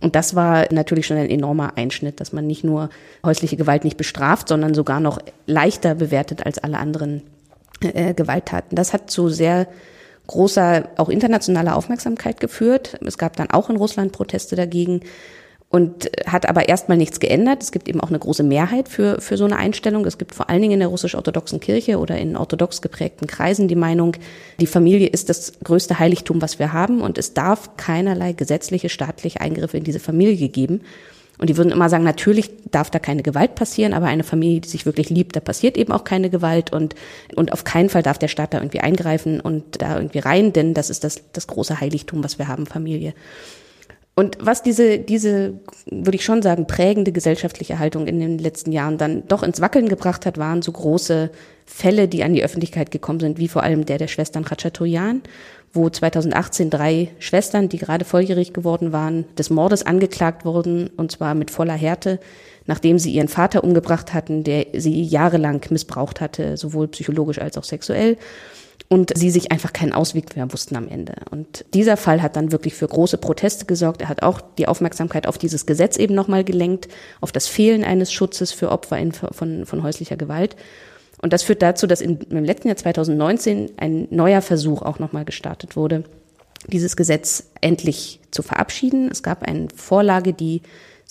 Und 0.01 0.15
das 0.15 0.35
war 0.35 0.71
natürlich 0.71 1.07
schon 1.07 1.17
ein 1.17 1.29
enormer 1.29 1.77
Einschnitt, 1.77 2.19
dass 2.19 2.31
man 2.31 2.45
nicht 2.45 2.63
nur 2.63 2.89
häusliche 3.25 3.57
Gewalt 3.57 3.85
nicht 3.85 3.97
bestraft, 3.97 4.49
sondern 4.49 4.75
sogar 4.75 4.99
noch 4.99 5.17
leichter 5.47 5.95
bewertet 5.95 6.45
als 6.45 6.59
alle 6.59 6.77
anderen 6.77 7.23
äh, 7.83 8.13
Gewalttaten. 8.13 8.75
Das 8.75 8.93
hat 8.93 9.09
zu 9.09 9.29
sehr 9.29 9.67
großer, 10.27 10.89
auch 10.97 11.09
internationaler 11.09 11.75
Aufmerksamkeit 11.75 12.39
geführt. 12.39 12.97
Es 13.05 13.17
gab 13.17 13.35
dann 13.35 13.49
auch 13.51 13.69
in 13.69 13.75
Russland 13.75 14.11
Proteste 14.11 14.55
dagegen 14.55 15.01
und 15.73 16.11
hat 16.27 16.47
aber 16.47 16.69
erstmal 16.69 16.97
nichts 16.97 17.19
geändert. 17.19 17.63
Es 17.63 17.71
gibt 17.71 17.89
eben 17.89 17.99
auch 17.99 18.09
eine 18.09 18.19
große 18.19 18.43
Mehrheit 18.43 18.87
für, 18.87 19.19
für 19.19 19.37
so 19.37 19.45
eine 19.45 19.57
Einstellung. 19.57 20.05
Es 20.05 20.19
gibt 20.19 20.35
vor 20.35 20.47
allen 20.47 20.61
Dingen 20.61 20.73
in 20.73 20.79
der 20.79 20.89
russisch-orthodoxen 20.89 21.59
Kirche 21.59 21.97
oder 21.97 22.15
in 22.15 22.37
orthodox 22.37 22.83
geprägten 22.83 23.25
Kreisen 23.25 23.67
die 23.67 23.75
Meinung, 23.75 24.15
die 24.59 24.67
Familie 24.67 25.07
ist 25.07 25.29
das 25.29 25.53
größte 25.63 25.97
Heiligtum, 25.97 26.43
was 26.43 26.59
wir 26.59 26.73
haben 26.73 27.01
und 27.01 27.17
es 27.17 27.33
darf 27.33 27.75
keinerlei 27.75 28.33
gesetzliche, 28.33 28.87
staatliche 28.87 29.41
Eingriffe 29.41 29.77
in 29.77 29.83
diese 29.83 29.99
Familie 29.99 30.47
geben. 30.49 30.81
Und 31.39 31.49
die 31.49 31.57
würden 31.57 31.71
immer 31.71 31.89
sagen, 31.89 32.03
natürlich 32.03 32.51
darf 32.71 32.89
da 32.89 32.99
keine 32.99 33.23
Gewalt 33.23 33.55
passieren, 33.55 33.93
aber 33.93 34.05
eine 34.05 34.23
Familie, 34.23 34.61
die 34.61 34.69
sich 34.69 34.85
wirklich 34.85 35.09
liebt, 35.09 35.35
da 35.35 35.39
passiert 35.39 35.77
eben 35.77 35.91
auch 35.91 36.03
keine 36.03 36.29
Gewalt 36.29 36.71
und, 36.71 36.95
und 37.35 37.51
auf 37.51 37.63
keinen 37.63 37.89
Fall 37.89 38.03
darf 38.03 38.19
der 38.19 38.27
Staat 38.27 38.53
da 38.53 38.59
irgendwie 38.59 38.81
eingreifen 38.81 39.39
und 39.39 39.81
da 39.81 39.97
irgendwie 39.97 40.19
rein, 40.19 40.53
denn 40.53 40.73
das 40.73 40.89
ist 40.89 41.03
das, 41.03 41.21
das 41.33 41.47
große 41.47 41.79
Heiligtum, 41.79 42.23
was 42.23 42.37
wir 42.37 42.47
haben, 42.47 42.65
Familie. 42.65 43.13
Und 44.15 44.37
was 44.39 44.61
diese, 44.61 44.99
diese, 44.99 45.55
würde 45.87 46.15
ich 46.15 46.23
schon 46.23 46.43
sagen, 46.43 46.67
prägende 46.67 47.11
gesellschaftliche 47.11 47.79
Haltung 47.79 48.05
in 48.05 48.19
den 48.19 48.37
letzten 48.37 48.71
Jahren 48.71 48.99
dann 48.99 49.27
doch 49.27 49.41
ins 49.41 49.59
Wackeln 49.59 49.89
gebracht 49.89 50.27
hat, 50.27 50.37
waren 50.37 50.61
so 50.61 50.71
große 50.71 51.31
Fälle, 51.65 52.08
die 52.08 52.24
an 52.24 52.34
die 52.34 52.43
Öffentlichkeit 52.43 52.91
gekommen 52.91 53.20
sind, 53.20 53.38
wie 53.39 53.48
vor 53.48 53.63
allem 53.63 53.86
der 53.86 53.98
der 53.98 54.08
Schwestern 54.08 54.46
Khachaturian, 54.46 55.22
wo 55.74 55.89
2018 55.89 56.70
drei 56.70 57.10
Schwestern, 57.20 57.67
die 57.67 57.77
gerade 57.77 58.05
volljährig 58.05 58.53
geworden 58.53 58.91
waren, 58.91 59.25
des 59.38 59.50
Mordes 59.50 59.86
angeklagt 59.86 60.46
wurden, 60.46 60.89
und 60.98 61.12
zwar 61.12 61.34
mit 61.34 61.50
voller 61.50 61.74
Härte, 61.74 62.20
nachdem 62.67 63.00
sie 63.00 63.12
ihren 63.12 63.27
Vater 63.27 63.63
umgebracht 63.63 64.13
hatten, 64.13 64.43
der 64.43 64.67
sie 64.74 65.01
jahrelang 65.03 65.62
missbraucht 65.70 66.22
hatte, 66.22 66.58
sowohl 66.58 66.88
psychologisch 66.89 67.39
als 67.39 67.58
auch 67.58 67.63
sexuell. 67.63 68.17
Und 68.89 69.17
sie 69.17 69.32
sich 69.32 69.51
einfach 69.51 69.74
keinen 69.74 69.93
Ausweg 69.93 70.36
mehr 70.36 70.51
wussten 70.51 70.75
am 70.75 70.88
Ende. 70.88 71.13
Und 71.32 71.65
dieser 71.74 71.98
Fall 71.98 72.22
hat 72.22 72.36
dann 72.36 72.51
wirklich 72.51 72.75
für 72.75 72.88
große 72.88 73.17
Proteste 73.17 73.65
gesorgt. 73.65 74.01
Er 74.01 74.10
hat 74.10 74.22
auch 74.22 74.41
die 74.58 74.67
Aufmerksamkeit 74.67 75.25
auf 75.25 75.38
dieses 75.38 75.65
Gesetz 75.65 75.98
eben 75.98 76.13
nochmal 76.13 76.43
gelenkt, 76.43 76.89
auf 77.22 77.32
das 77.32 77.48
Fehlen 77.48 77.84
eines 77.84 78.13
Schutzes 78.13 78.51
für 78.51 78.72
Opfer 78.72 79.00
von, 79.32 79.65
von 79.65 79.84
häuslicher 79.84 80.17
Gewalt. 80.17 80.55
Und 81.23 81.31
das 81.31 81.41
führt 81.41 81.61
dazu, 81.61 81.87
dass 81.87 82.01
im 82.01 82.19
letzten 82.29 82.67
Jahr 82.67 82.75
2019 82.75 83.71
ein 83.77 84.09
neuer 84.11 84.41
Versuch 84.41 84.81
auch 84.81 84.99
nochmal 84.99 85.23
gestartet 85.23 85.77
wurde, 85.77 86.03
dieses 86.67 86.97
Gesetz 86.97 87.49
endlich 87.61 88.19
zu 88.29 88.43
verabschieden. 88.43 89.07
Es 89.09 89.23
gab 89.23 89.41
eine 89.41 89.69
Vorlage, 89.73 90.33
die 90.33 90.61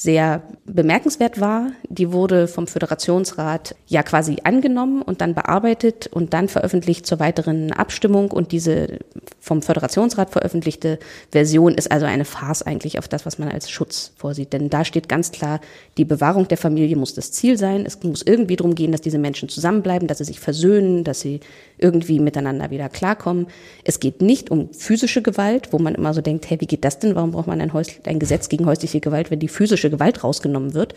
sehr 0.03 0.43
bemerkenswert 0.65 1.41
war. 1.41 1.69
Die 1.89 2.13
wurde 2.13 2.49
vom 2.49 2.67
Föderationsrat 2.67 3.77
ja 3.87 4.03
quasi 4.03 4.39
angenommen 4.43 5.01
und 5.01 5.21
dann 5.21 5.35
bearbeitet 5.35 6.09
und 6.09 6.35
dann 6.35 6.49
veröffentlicht 6.49 7.07
zur 7.07 7.21
weiteren 7.21 7.73
Abstimmung. 7.73 8.33
Und 8.33 8.51
diese 8.51 8.99
vom 9.39 9.63
Föderationsrat 9.63 10.31
veröffentlichte 10.31 10.99
Version 11.31 11.75
ist 11.75 11.93
also 11.93 12.07
eine 12.07 12.25
Farce 12.25 12.63
eigentlich 12.63 12.99
auf 12.99 13.07
das, 13.07 13.27
was 13.27 13.39
man 13.39 13.49
als 13.49 13.71
Schutz 13.71 14.13
vorsieht. 14.17 14.53
Denn 14.53 14.71
da 14.71 14.85
steht 14.85 15.09
ganz 15.09 15.31
klar, 15.31 15.61
die 15.97 16.05
Bewahrung 16.05 16.49
der 16.49 16.59
Familie 16.59 16.97
muss 16.97 17.15
das 17.15 17.31
Ziel 17.31 17.57
sein. 17.57 17.87
Es 17.87 18.03
muss 18.03 18.23
irgendwie 18.23 18.57
darum 18.57 18.75
gehen, 18.75 18.91
dass 18.91 19.03
diese 19.03 19.19
Menschen 19.19 19.49
zusammenbleiben, 19.49 20.09
dass 20.09 20.19
sie 20.19 20.25
sich 20.25 20.41
versöhnen, 20.41 21.05
dass 21.05 21.21
sie 21.21 21.39
irgendwie 21.83 22.21
miteinander 22.21 22.71
wieder 22.71 22.89
klarkommen. 22.89 23.47
Es 23.85 24.01
geht 24.01 24.23
nicht 24.23 24.51
um 24.51 24.73
physische 24.73 25.23
Gewalt, 25.23 25.73
wo 25.73 25.79
man 25.79 25.95
immer 25.95 26.15
so 26.15 26.21
denkt, 26.21 26.49
hey, 26.49 26.61
wie 26.61 26.67
geht 26.67 26.85
das 26.85 26.99
denn? 26.99 27.15
Warum 27.15 27.33
braucht 27.33 27.49
man 27.49 27.61
ein, 27.61 27.73
ein 28.05 28.19
Gesetz 28.19 28.49
gegen 28.49 28.67
häusliche 28.67 29.01
Gewalt, 29.01 29.31
wenn 29.31 29.41
die 29.41 29.49
physische 29.49 29.91
Gewalt 29.91 30.25
rausgenommen 30.25 30.75
wird? 30.75 30.95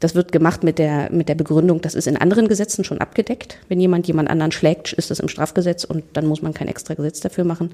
Das 0.00 0.14
wird 0.14 0.32
gemacht 0.32 0.64
mit 0.64 0.78
der, 0.78 1.10
mit 1.12 1.28
der 1.28 1.34
Begründung, 1.34 1.80
das 1.80 1.94
ist 1.94 2.06
in 2.06 2.16
anderen 2.16 2.48
Gesetzen 2.48 2.84
schon 2.84 2.98
abgedeckt. 2.98 3.58
Wenn 3.68 3.80
jemand 3.80 4.06
jemand 4.06 4.28
anderen 4.28 4.52
schlägt, 4.52 4.92
ist 4.92 5.10
das 5.10 5.20
im 5.20 5.28
Strafgesetz 5.28 5.84
und 5.84 6.02
dann 6.12 6.26
muss 6.26 6.42
man 6.42 6.52
kein 6.52 6.68
extra 6.68 6.94
Gesetz 6.94 7.20
dafür 7.20 7.44
machen. 7.44 7.70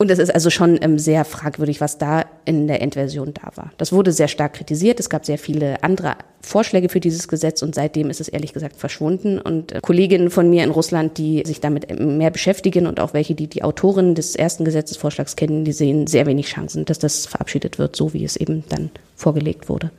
Und 0.00 0.10
es 0.10 0.18
ist 0.18 0.34
also 0.34 0.48
schon 0.48 0.78
ähm, 0.80 0.98
sehr 0.98 1.26
fragwürdig, 1.26 1.82
was 1.82 1.98
da 1.98 2.24
in 2.46 2.66
der 2.66 2.80
Endversion 2.80 3.34
da 3.34 3.54
war. 3.56 3.70
Das 3.76 3.92
wurde 3.92 4.12
sehr 4.12 4.28
stark 4.28 4.54
kritisiert. 4.54 4.98
Es 4.98 5.10
gab 5.10 5.26
sehr 5.26 5.36
viele 5.36 5.82
andere 5.84 6.16
Vorschläge 6.40 6.88
für 6.88 7.00
dieses 7.00 7.28
Gesetz 7.28 7.60
und 7.60 7.74
seitdem 7.74 8.08
ist 8.08 8.18
es 8.18 8.28
ehrlich 8.28 8.54
gesagt 8.54 8.78
verschwunden. 8.78 9.38
Und 9.38 9.72
äh, 9.72 9.80
Kolleginnen 9.82 10.30
von 10.30 10.48
mir 10.48 10.64
in 10.64 10.70
Russland, 10.70 11.18
die 11.18 11.42
sich 11.44 11.60
damit 11.60 12.00
mehr 12.00 12.30
beschäftigen 12.30 12.86
und 12.86 12.98
auch 12.98 13.12
welche, 13.12 13.34
die 13.34 13.46
die 13.46 13.62
Autorin 13.62 14.14
des 14.14 14.36
ersten 14.36 14.64
Gesetzesvorschlags 14.64 15.36
kennen, 15.36 15.66
die 15.66 15.72
sehen 15.72 16.06
sehr 16.06 16.24
wenig 16.24 16.46
Chancen, 16.46 16.86
dass 16.86 16.98
das 16.98 17.26
verabschiedet 17.26 17.78
wird, 17.78 17.94
so 17.94 18.14
wie 18.14 18.24
es 18.24 18.36
eben 18.36 18.64
dann 18.70 18.90
vorgelegt 19.16 19.68
wurde. 19.68 19.90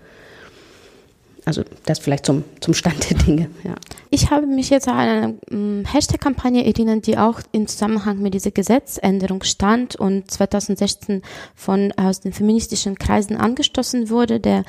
Also 1.45 1.63
das 1.85 1.99
vielleicht 1.99 2.25
zum, 2.25 2.43
zum 2.59 2.73
Stand 2.73 3.09
der 3.09 3.17
Dinge. 3.17 3.49
Ja. 3.63 3.75
Ich 4.11 4.29
habe 4.29 4.45
mich 4.45 4.69
jetzt 4.69 4.87
an 4.87 4.97
eine 4.97 5.35
ähm, 5.49 5.83
Hashtag-Kampagne 5.91 6.65
erinnert, 6.65 7.07
die 7.07 7.17
auch 7.17 7.39
im 7.51 7.67
Zusammenhang 7.67 8.19
mit 8.19 8.33
dieser 8.33 8.51
Gesetzänderung 8.51 9.43
stand 9.43 9.95
und 9.95 10.29
2016 10.29 11.23
von 11.55 11.91
aus 11.93 12.19
den 12.19 12.31
feministischen 12.31 12.97
Kreisen 12.97 13.37
angestoßen 13.37 14.09
wurde, 14.09 14.39
der 14.39 14.63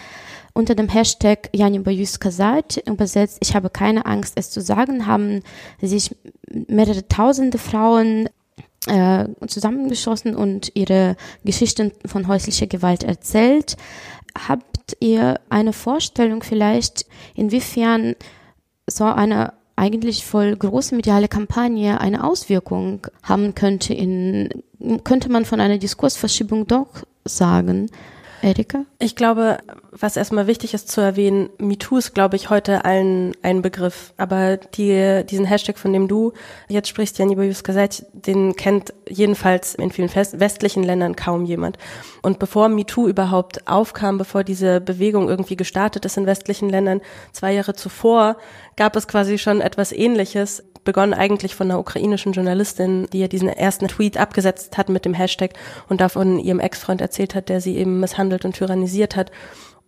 unter 0.54 0.74
dem 0.74 0.88
Hashtag 0.88 1.50
Jani 1.52 1.78
Boyus 1.78 2.20
Kasat 2.20 2.82
übersetzt, 2.86 3.38
ich 3.40 3.54
habe 3.54 3.70
keine 3.70 4.06
Angst, 4.06 4.34
es 4.36 4.50
zu 4.50 4.60
sagen, 4.60 5.06
haben 5.06 5.42
sich 5.80 6.14
mehrere 6.68 7.06
tausende 7.08 7.58
Frauen 7.58 8.28
äh, 8.86 9.26
zusammengeschossen 9.46 10.34
und 10.34 10.72
ihre 10.74 11.16
Geschichten 11.44 11.92
von 12.04 12.26
häuslicher 12.28 12.66
Gewalt 12.66 13.04
erzählt. 13.04 13.76
Habt 14.36 14.96
ihr 15.00 15.40
eine 15.48 15.72
Vorstellung 15.72 16.42
vielleicht, 16.42 17.06
inwiefern 17.34 18.14
so 18.86 19.04
eine 19.04 19.52
eigentlich 19.76 20.24
voll 20.24 20.54
große 20.56 20.94
mediale 20.94 21.28
Kampagne 21.28 22.00
eine 22.00 22.24
Auswirkung 22.24 23.06
haben 23.22 23.54
könnte 23.54 23.94
in, 23.94 24.48
könnte 25.04 25.30
man 25.30 25.44
von 25.44 25.60
einer 25.60 25.78
Diskursverschiebung 25.78 26.66
doch 26.66 26.88
sagen? 27.24 27.90
Erika? 28.42 28.84
Ich 28.98 29.14
glaube, 29.14 29.58
was 29.92 30.16
erstmal 30.16 30.46
wichtig 30.46 30.74
ist 30.74 30.90
zu 30.90 31.00
erwähnen, 31.00 31.48
MeToo 31.58 31.98
ist, 31.98 32.12
glaube 32.12 32.36
ich, 32.36 32.50
heute 32.50 32.84
allen 32.84 33.36
ein 33.42 33.62
Begriff. 33.62 34.12
Aber 34.16 34.56
die, 34.56 35.24
diesen 35.24 35.44
Hashtag, 35.44 35.78
von 35.78 35.92
dem 35.92 36.08
du 36.08 36.32
jetzt 36.68 36.88
sprichst, 36.88 37.18
Janibo 37.18 37.42
Juskazet, 37.42 38.04
den 38.12 38.56
kennt 38.56 38.92
jedenfalls 39.08 39.76
in 39.76 39.90
vielen 39.92 40.12
westlichen 40.12 40.82
Ländern 40.82 41.14
kaum 41.14 41.44
jemand. 41.44 41.78
Und 42.22 42.38
bevor 42.40 42.68
MeToo 42.68 43.08
überhaupt 43.08 43.68
aufkam, 43.68 44.18
bevor 44.18 44.42
diese 44.42 44.80
Bewegung 44.80 45.28
irgendwie 45.28 45.56
gestartet 45.56 46.04
ist 46.04 46.16
in 46.16 46.26
westlichen 46.26 46.68
Ländern, 46.68 47.00
zwei 47.32 47.52
Jahre 47.52 47.74
zuvor, 47.74 48.36
gab 48.76 48.96
es 48.96 49.06
quasi 49.06 49.38
schon 49.38 49.60
etwas 49.60 49.92
Ähnliches 49.92 50.64
begonnen 50.84 51.14
eigentlich 51.14 51.54
von 51.54 51.70
einer 51.70 51.78
ukrainischen 51.78 52.32
Journalistin, 52.32 53.06
die 53.12 53.20
ja 53.20 53.28
diesen 53.28 53.48
ersten 53.48 53.88
Tweet 53.88 54.16
abgesetzt 54.16 54.76
hat 54.78 54.88
mit 54.88 55.04
dem 55.04 55.14
Hashtag 55.14 55.52
und 55.88 56.00
davon 56.00 56.38
ihrem 56.38 56.60
Ex-Freund 56.60 57.00
erzählt 57.00 57.34
hat, 57.34 57.48
der 57.48 57.60
sie 57.60 57.76
eben 57.76 58.00
misshandelt 58.00 58.44
und 58.44 58.56
tyrannisiert 58.56 59.16
hat. 59.16 59.30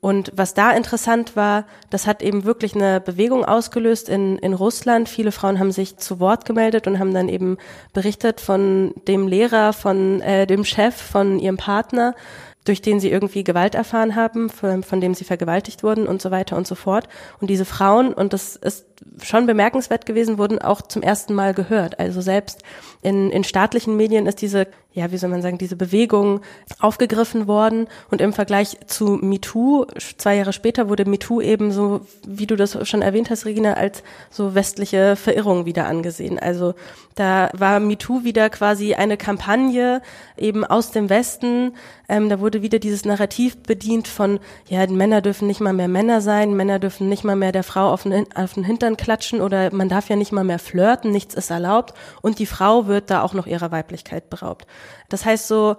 Und 0.04 0.32
was 0.34 0.52
da 0.52 0.70
interessant 0.72 1.34
war, 1.34 1.64
das 1.88 2.06
hat 2.06 2.22
eben 2.22 2.44
wirklich 2.44 2.74
eine 2.74 3.00
Bewegung 3.00 3.42
ausgelöst 3.42 4.10
in, 4.10 4.36
in 4.36 4.52
Russland. 4.52 5.08
Viele 5.08 5.32
Frauen 5.32 5.58
haben 5.58 5.72
sich 5.72 5.96
zu 5.96 6.20
Wort 6.20 6.44
gemeldet 6.44 6.86
und 6.86 6.98
haben 6.98 7.14
dann 7.14 7.30
eben 7.30 7.56
berichtet 7.94 8.42
von 8.42 8.92
dem 9.08 9.26
Lehrer, 9.26 9.72
von 9.72 10.20
äh, 10.20 10.46
dem 10.46 10.66
Chef, 10.66 10.94
von 10.94 11.38
ihrem 11.38 11.56
Partner, 11.56 12.14
durch 12.64 12.80
den 12.80 12.98
sie 12.98 13.10
irgendwie 13.10 13.44
Gewalt 13.44 13.74
erfahren 13.74 14.16
haben, 14.16 14.48
von, 14.48 14.82
von 14.82 15.00
dem 15.00 15.14
sie 15.14 15.24
vergewaltigt 15.24 15.82
wurden 15.82 16.06
und 16.06 16.22
so 16.22 16.30
weiter 16.30 16.56
und 16.56 16.66
so 16.66 16.74
fort. 16.74 17.08
Und 17.40 17.48
diese 17.48 17.64
Frauen, 17.64 18.12
und 18.12 18.32
das 18.32 18.56
ist 18.56 18.86
schon 19.22 19.46
bemerkenswert 19.46 20.06
gewesen, 20.06 20.38
wurden 20.38 20.58
auch 20.58 20.80
zum 20.82 21.02
ersten 21.02 21.34
Mal 21.34 21.52
gehört. 21.52 21.98
Also 21.98 22.20
selbst 22.20 22.62
in, 23.02 23.30
in 23.30 23.44
staatlichen 23.44 23.96
Medien 23.96 24.26
ist 24.26 24.40
diese 24.40 24.66
ja, 24.94 25.10
wie 25.10 25.18
soll 25.18 25.28
man 25.28 25.42
sagen, 25.42 25.58
diese 25.58 25.74
Bewegung 25.74 26.40
aufgegriffen 26.78 27.48
worden. 27.48 27.88
Und 28.10 28.20
im 28.20 28.32
Vergleich 28.32 28.78
zu 28.86 29.18
MeToo, 29.20 29.86
zwei 30.18 30.36
Jahre 30.36 30.52
später 30.52 30.88
wurde 30.88 31.04
MeToo 31.04 31.40
eben 31.40 31.72
so, 31.72 32.02
wie 32.26 32.46
du 32.46 32.54
das 32.54 32.78
schon 32.88 33.02
erwähnt 33.02 33.28
hast, 33.28 33.44
Regina, 33.44 33.74
als 33.74 34.04
so 34.30 34.54
westliche 34.54 35.16
Verirrung 35.16 35.66
wieder 35.66 35.86
angesehen. 35.86 36.38
Also 36.38 36.74
da 37.16 37.50
war 37.54 37.80
MeToo 37.80 38.22
wieder 38.22 38.50
quasi 38.50 38.94
eine 38.94 39.16
Kampagne 39.16 40.00
eben 40.36 40.64
aus 40.64 40.92
dem 40.92 41.10
Westen. 41.10 41.74
Ähm, 42.08 42.28
da 42.28 42.38
wurde 42.38 42.62
wieder 42.62 42.78
dieses 42.78 43.04
Narrativ 43.04 43.56
bedient 43.56 44.06
von, 44.06 44.38
ja, 44.68 44.86
Männer 44.86 45.22
dürfen 45.22 45.48
nicht 45.48 45.60
mal 45.60 45.72
mehr 45.72 45.88
Männer 45.88 46.20
sein, 46.20 46.54
Männer 46.54 46.78
dürfen 46.78 47.08
nicht 47.08 47.24
mal 47.24 47.36
mehr 47.36 47.52
der 47.52 47.62
Frau 47.62 47.90
auf 47.90 48.04
den, 48.04 48.26
auf 48.36 48.54
den 48.54 48.64
Hintern 48.64 48.96
klatschen 48.96 49.40
oder 49.40 49.74
man 49.74 49.88
darf 49.88 50.08
ja 50.08 50.16
nicht 50.16 50.32
mal 50.32 50.44
mehr 50.44 50.58
flirten, 50.58 51.10
nichts 51.10 51.34
ist 51.34 51.50
erlaubt. 51.50 51.94
Und 52.20 52.38
die 52.38 52.46
Frau 52.46 52.86
wird 52.86 53.10
da 53.10 53.22
auch 53.22 53.32
noch 53.32 53.46
ihrer 53.46 53.72
Weiblichkeit 53.72 54.30
beraubt. 54.30 54.66
Das 55.08 55.24
heißt 55.24 55.48
so, 55.48 55.76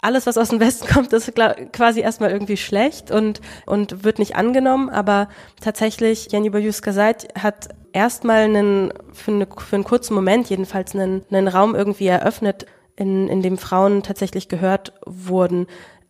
alles, 0.00 0.26
was 0.26 0.38
aus 0.38 0.50
dem 0.50 0.60
Westen 0.60 0.86
kommt, 0.92 1.12
ist 1.12 1.32
quasi 1.72 2.00
erstmal 2.00 2.30
irgendwie 2.30 2.56
schlecht 2.56 3.10
und, 3.10 3.40
und 3.66 4.04
wird 4.04 4.18
nicht 4.18 4.36
angenommen. 4.36 4.88
Aber 4.88 5.28
tatsächlich, 5.60 6.28
Jenny 6.30 6.50
Bojuska 6.50 6.92
Seid 6.92 7.28
hat 7.40 7.68
erstmal 7.92 8.44
einen, 8.44 8.92
für, 9.12 9.32
eine, 9.32 9.46
für 9.56 9.76
einen 9.76 9.84
kurzen 9.84 10.14
Moment 10.14 10.48
jedenfalls 10.50 10.94
einen, 10.94 11.24
einen 11.30 11.48
Raum 11.48 11.74
irgendwie 11.74 12.06
eröffnet, 12.06 12.66
in, 12.96 13.28
in 13.28 13.42
dem 13.42 13.58
Frauen 13.58 14.02
tatsächlich 14.02 14.48
gehört 14.48 14.94
wurden. 15.04 15.66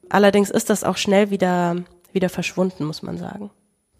Allerdings 0.08 0.50
ist 0.50 0.70
das 0.70 0.84
auch 0.84 0.96
schnell 0.96 1.30
wieder, 1.30 1.76
wieder 2.12 2.28
verschwunden, 2.28 2.84
muss 2.84 3.02
man 3.02 3.18
sagen. 3.18 3.50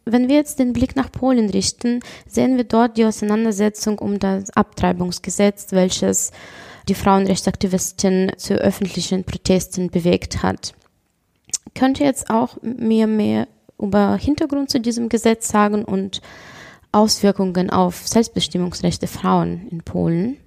Wenn 0.05 0.29
wir 0.29 0.37
jetzt 0.37 0.61
den 0.61 0.73
Blick 0.73 0.95
nach 0.95 1.11
Polen 1.11 1.51
richten, 1.51 1.99
sehen 2.29 2.57
wir 2.57 2.65
dort 2.65 2.97
die 2.97 3.05
Auseinandersetzung 3.05 3.99
um 3.99 4.21
das 4.21 4.51
Abtreibungsgesetz, 4.51 5.73
welches 5.73 6.31
die 6.89 6.95
Frauenrechtsaktivistin 6.95 8.33
zu 8.37 8.55
öffentlichen 8.55 9.25
Protesten 9.25 9.91
bewegt 9.91 10.43
hat. 10.43 10.75
Könnt 11.75 12.01
ihr 12.01 12.07
jetzt 12.07 12.31
auch 12.31 12.57
mir 12.63 13.07
mehr 13.07 13.49
über 13.79 14.17
Hintergrund 14.17 14.71
zu 14.71 14.81
diesem 14.81 15.09
Gesetz 15.09 15.49
sagen 15.49 15.85
und 15.85 16.21
Auswirkungen 16.93 17.71
auf 17.71 18.07
Selbstbestimmungsrechte 18.07 19.07
Frauen 19.07 19.69
in 19.69 19.83
Polen? 19.83 20.39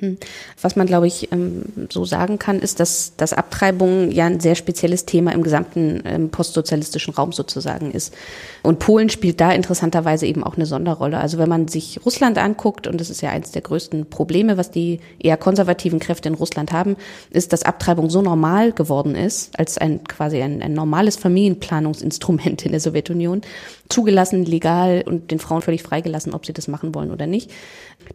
Hm. 0.00 0.16
Was 0.62 0.76
man, 0.76 0.86
glaube 0.86 1.08
ich, 1.08 1.32
ähm, 1.32 1.64
so 1.90 2.04
sagen 2.04 2.38
kann, 2.38 2.60
ist, 2.60 2.78
dass, 2.78 3.14
dass 3.16 3.32
Abtreibung 3.32 4.10
ja 4.12 4.26
ein 4.26 4.38
sehr 4.38 4.54
spezielles 4.54 5.06
Thema 5.06 5.32
im 5.32 5.42
gesamten 5.42 6.02
ähm, 6.04 6.30
postsozialistischen 6.30 7.14
Raum 7.14 7.32
sozusagen 7.32 7.90
ist. 7.90 8.14
Und 8.62 8.78
Polen 8.78 9.08
spielt 9.08 9.40
da 9.40 9.50
interessanterweise 9.50 10.26
eben 10.26 10.44
auch 10.44 10.56
eine 10.56 10.66
Sonderrolle. 10.66 11.18
Also 11.18 11.38
wenn 11.38 11.48
man 11.48 11.66
sich 11.66 12.00
Russland 12.04 12.38
anguckt, 12.38 12.86
und 12.86 13.00
das 13.00 13.10
ist 13.10 13.22
ja 13.22 13.30
eines 13.30 13.50
der 13.50 13.62
größten 13.62 14.06
Probleme, 14.06 14.56
was 14.56 14.70
die 14.70 15.00
eher 15.18 15.36
konservativen 15.36 15.98
Kräfte 15.98 16.28
in 16.28 16.34
Russland 16.34 16.70
haben, 16.70 16.96
ist, 17.30 17.52
dass 17.52 17.64
Abtreibung 17.64 18.08
so 18.08 18.22
normal 18.22 18.72
geworden 18.72 19.16
ist, 19.16 19.58
als 19.58 19.78
ein 19.78 20.04
quasi 20.04 20.40
ein, 20.40 20.62
ein 20.62 20.74
normales 20.74 21.16
Familienplanungsinstrument 21.16 22.64
in 22.64 22.70
der 22.70 22.80
Sowjetunion, 22.80 23.42
zugelassen, 23.88 24.44
legal 24.44 25.02
und 25.06 25.30
den 25.30 25.38
Frauen 25.38 25.62
völlig 25.62 25.82
freigelassen, 25.82 26.34
ob 26.34 26.44
sie 26.44 26.52
das 26.52 26.68
machen 26.68 26.94
wollen 26.94 27.10
oder 27.10 27.26
nicht, 27.26 27.50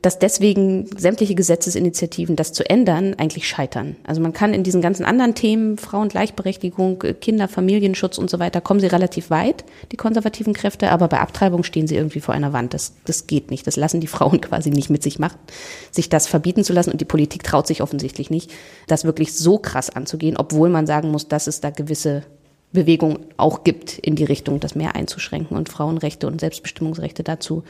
dass 0.01 0.19
deswegen 0.19 0.87
sämtliche 0.97 1.35
Gesetzesinitiativen, 1.35 2.35
das 2.35 2.53
zu 2.53 2.67
ändern, 2.69 3.15
eigentlich 3.17 3.47
scheitern. 3.47 3.95
Also 4.03 4.21
man 4.21 4.33
kann 4.33 4.53
in 4.53 4.63
diesen 4.63 4.81
ganzen 4.81 5.05
anderen 5.05 5.35
Themen, 5.35 5.77
Frauengleichberechtigung, 5.77 6.99
Kinder, 7.21 7.47
Familienschutz 7.47 8.17
und 8.17 8.29
so 8.29 8.39
weiter, 8.39 8.61
kommen 8.61 8.79
sie 8.79 8.87
relativ 8.87 9.29
weit, 9.29 9.65
die 9.91 9.97
konservativen 9.97 10.53
Kräfte, 10.53 10.91
aber 10.91 11.07
bei 11.07 11.19
Abtreibung 11.19 11.63
stehen 11.63 11.87
sie 11.87 11.95
irgendwie 11.95 12.19
vor 12.21 12.35
einer 12.35 12.53
Wand. 12.53 12.73
Das, 12.73 12.93
das 13.05 13.27
geht 13.27 13.49
nicht. 13.49 13.65
Das 13.65 13.75
lassen 13.75 13.99
die 13.99 14.07
Frauen 14.07 14.41
quasi 14.41 14.69
nicht 14.69 14.89
mit 14.89 15.03
sich 15.03 15.19
machen, 15.19 15.37
sich 15.91 16.09
das 16.09 16.27
verbieten 16.27 16.63
zu 16.63 16.73
lassen 16.73 16.91
und 16.91 17.01
die 17.01 17.05
Politik 17.05 17.43
traut 17.43 17.67
sich 17.67 17.81
offensichtlich 17.81 18.29
nicht, 18.29 18.51
das 18.87 19.05
wirklich 19.05 19.33
so 19.33 19.57
krass 19.57 19.89
anzugehen, 19.89 20.37
obwohl 20.37 20.69
man 20.69 20.85
sagen 20.85 21.09
muss, 21.09 21.27
dass 21.27 21.47
es 21.47 21.61
da 21.61 21.71
gewisse 21.71 22.23
Bewegung 22.73 23.19
auch 23.37 23.63
gibt 23.63 23.99
in 23.99 24.15
die 24.15 24.23
Richtung, 24.23 24.59
das 24.59 24.75
mehr 24.75 24.95
einzuschränken 24.95 25.55
und 25.55 25.69
Frauenrechte 25.69 26.27
und 26.27 26.41
Selbstbestimmungsrechte 26.41 27.23
dazu 27.23 27.63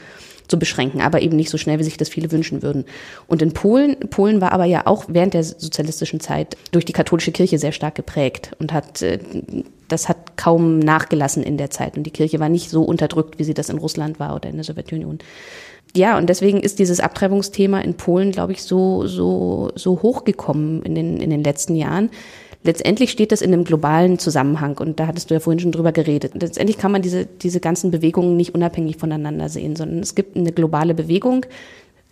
zu 0.48 0.58
beschränken, 0.58 1.00
aber 1.00 1.22
eben 1.22 1.36
nicht 1.36 1.50
so 1.50 1.58
schnell, 1.58 1.78
wie 1.78 1.84
sich 1.84 1.96
das 1.96 2.08
viele 2.08 2.30
wünschen 2.32 2.62
würden. 2.62 2.84
Und 3.26 3.40
in 3.40 3.52
Polen, 3.52 3.96
Polen 4.10 4.40
war 4.40 4.52
aber 4.52 4.64
ja 4.64 4.86
auch 4.86 5.04
während 5.08 5.34
der 5.34 5.44
sozialistischen 5.44 6.20
Zeit 6.20 6.56
durch 6.72 6.84
die 6.84 6.92
katholische 6.92 7.32
Kirche 7.32 7.58
sehr 7.58 7.72
stark 7.72 7.94
geprägt 7.94 8.52
und 8.58 8.72
hat 8.72 9.02
äh, 9.02 9.18
das 9.88 10.08
hat 10.08 10.36
kaum 10.36 10.78
nachgelassen 10.78 11.42
in 11.42 11.58
der 11.58 11.70
Zeit 11.70 11.96
und 11.96 12.04
die 12.04 12.10
Kirche 12.10 12.40
war 12.40 12.48
nicht 12.48 12.70
so 12.70 12.82
unterdrückt, 12.82 13.38
wie 13.38 13.44
sie 13.44 13.54
das 13.54 13.68
in 13.68 13.78
Russland 13.78 14.18
war 14.18 14.34
oder 14.34 14.48
in 14.48 14.56
der 14.56 14.64
Sowjetunion. 14.64 15.18
Ja, 15.96 16.18
und 16.18 16.28
deswegen 16.28 16.60
ist 16.60 16.80
dieses 16.80 16.98
Abtreibungsthema 16.98 17.80
in 17.80 17.94
Polen, 17.94 18.32
glaube 18.32 18.52
ich, 18.52 18.62
so 18.64 19.06
so 19.06 19.70
so 19.76 20.02
hochgekommen 20.02 20.82
in 20.82 20.94
den 20.94 21.18
in 21.18 21.30
den 21.30 21.44
letzten 21.44 21.76
Jahren, 21.76 22.10
letztendlich 22.64 23.10
steht 23.10 23.30
das 23.30 23.42
in 23.42 23.52
einem 23.52 23.64
globalen 23.64 24.18
Zusammenhang 24.18 24.78
und 24.78 24.98
da 24.98 25.06
hattest 25.06 25.30
du 25.30 25.34
ja 25.34 25.40
vorhin 25.40 25.60
schon 25.60 25.72
drüber 25.72 25.92
geredet. 25.92 26.32
Letztendlich 26.40 26.78
kann 26.78 26.90
man 26.90 27.02
diese, 27.02 27.26
diese 27.26 27.60
ganzen 27.60 27.90
Bewegungen 27.90 28.36
nicht 28.36 28.54
unabhängig 28.54 28.96
voneinander 28.96 29.48
sehen, 29.48 29.76
sondern 29.76 30.00
es 30.00 30.14
gibt 30.14 30.36
eine 30.36 30.50
globale 30.50 30.94
Bewegung, 30.94 31.46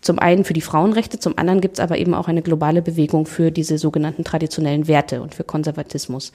zum 0.02 0.18
einen 0.18 0.44
für 0.44 0.52
die 0.52 0.60
Frauenrechte, 0.60 1.18
zum 1.18 1.38
anderen 1.38 1.60
gibt 1.60 1.76
es 1.76 1.80
aber 1.80 1.96
eben 1.96 2.12
auch 2.12 2.28
eine 2.28 2.42
globale 2.42 2.82
Bewegung 2.82 3.24
für 3.24 3.50
diese 3.50 3.78
sogenannten 3.78 4.24
traditionellen 4.24 4.88
Werte 4.88 5.22
und 5.22 5.34
für 5.34 5.44
Konservatismus. 5.44 6.32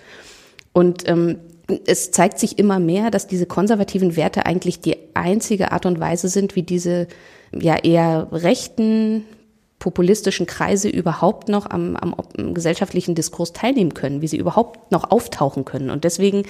Und 0.71 1.08
ähm, 1.08 1.38
es 1.86 2.12
zeigt 2.12 2.39
sich 2.39 2.60
immer 2.60 2.80
mehr, 2.80 3.12
dass 3.12 3.27
diese 3.27 3.45
konservativen 3.45 4.15
Werte 4.15 4.45
eigentlich 4.45 4.80
die 4.80 4.95
einzige 5.15 5.73
Art 5.73 5.86
und 5.86 5.99
Weise 5.99 6.30
sind, 6.30 6.56
wie 6.56 6.63
diese 6.63 7.08
ja 7.51 7.75
eher 7.75 8.30
rechten 8.32 9.25
populistischen 9.80 10.48
Kreise 10.48 10.90
überhaupt 10.90 11.50
noch 11.50 11.70
am, 11.70 11.96
am, 11.96 12.16
am, 12.16 12.54
gesellschaftlichen 12.56 13.13
Diskurs 13.13 13.54
teilnehmen 13.54 13.94
können, 13.94 14.22
wie 14.22 14.28
sie 14.28 14.38
überhaupt 14.38 14.92
noch 14.92 15.12
auftauchen 15.12 15.66
können. 15.66 15.92
Und 15.92 16.04
deswegen 16.04 16.44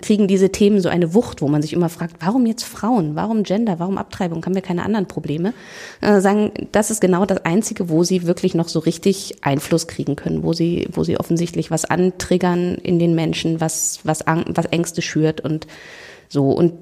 kriegen 0.00 0.26
diese 0.26 0.50
Themen 0.50 0.80
so 0.80 0.88
eine 0.88 1.14
Wucht, 1.14 1.42
wo 1.42 1.48
man 1.48 1.62
sich 1.62 1.72
immer 1.72 1.88
fragt, 1.88 2.16
warum 2.18 2.44
jetzt 2.44 2.64
Frauen, 2.64 3.14
warum 3.14 3.44
Gender, 3.44 3.78
warum 3.78 3.98
Abtreibung, 3.98 4.44
haben 4.44 4.56
wir 4.56 4.62
keine 4.62 4.84
anderen 4.84 5.06
Probleme? 5.06 5.54
Äh, 6.00 6.20
sagen, 6.20 6.50
das 6.72 6.90
ist 6.90 7.00
genau 7.00 7.24
das 7.24 7.44
Einzige, 7.44 7.88
wo 7.88 8.02
sie 8.02 8.26
wirklich 8.26 8.54
noch 8.54 8.68
so 8.68 8.80
richtig 8.80 9.36
Einfluss 9.42 9.86
kriegen 9.86 10.16
können, 10.16 10.42
wo 10.42 10.52
sie, 10.52 10.88
wo 10.90 11.04
sie 11.04 11.18
offensichtlich 11.18 11.70
was 11.70 11.84
antriggern 11.84 12.74
in 12.74 12.98
den 12.98 13.14
Menschen, 13.14 13.60
was, 13.60 14.00
was, 14.02 14.24
was 14.26 14.66
Ängste 14.66 15.02
schürt 15.02 15.40
und 15.40 15.68
so. 16.28 16.50
Und 16.50 16.72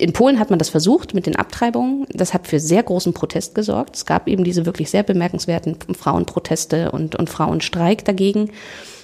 in 0.00 0.12
Polen 0.12 0.38
hat 0.38 0.50
man 0.50 0.58
das 0.58 0.70
versucht 0.70 1.14
mit 1.14 1.26
den 1.26 1.36
Abtreibungen. 1.36 2.06
Das 2.12 2.32
hat 2.32 2.46
für 2.46 2.58
sehr 2.58 2.82
großen 2.82 3.12
Protest 3.12 3.54
gesorgt. 3.54 3.96
Es 3.96 4.06
gab 4.06 4.28
eben 4.28 4.44
diese 4.44 4.64
wirklich 4.64 4.90
sehr 4.90 5.02
bemerkenswerten 5.02 5.76
Frauenproteste 5.94 6.90
und, 6.90 7.16
und 7.16 7.28
Frauenstreik 7.28 8.04
dagegen. 8.04 8.50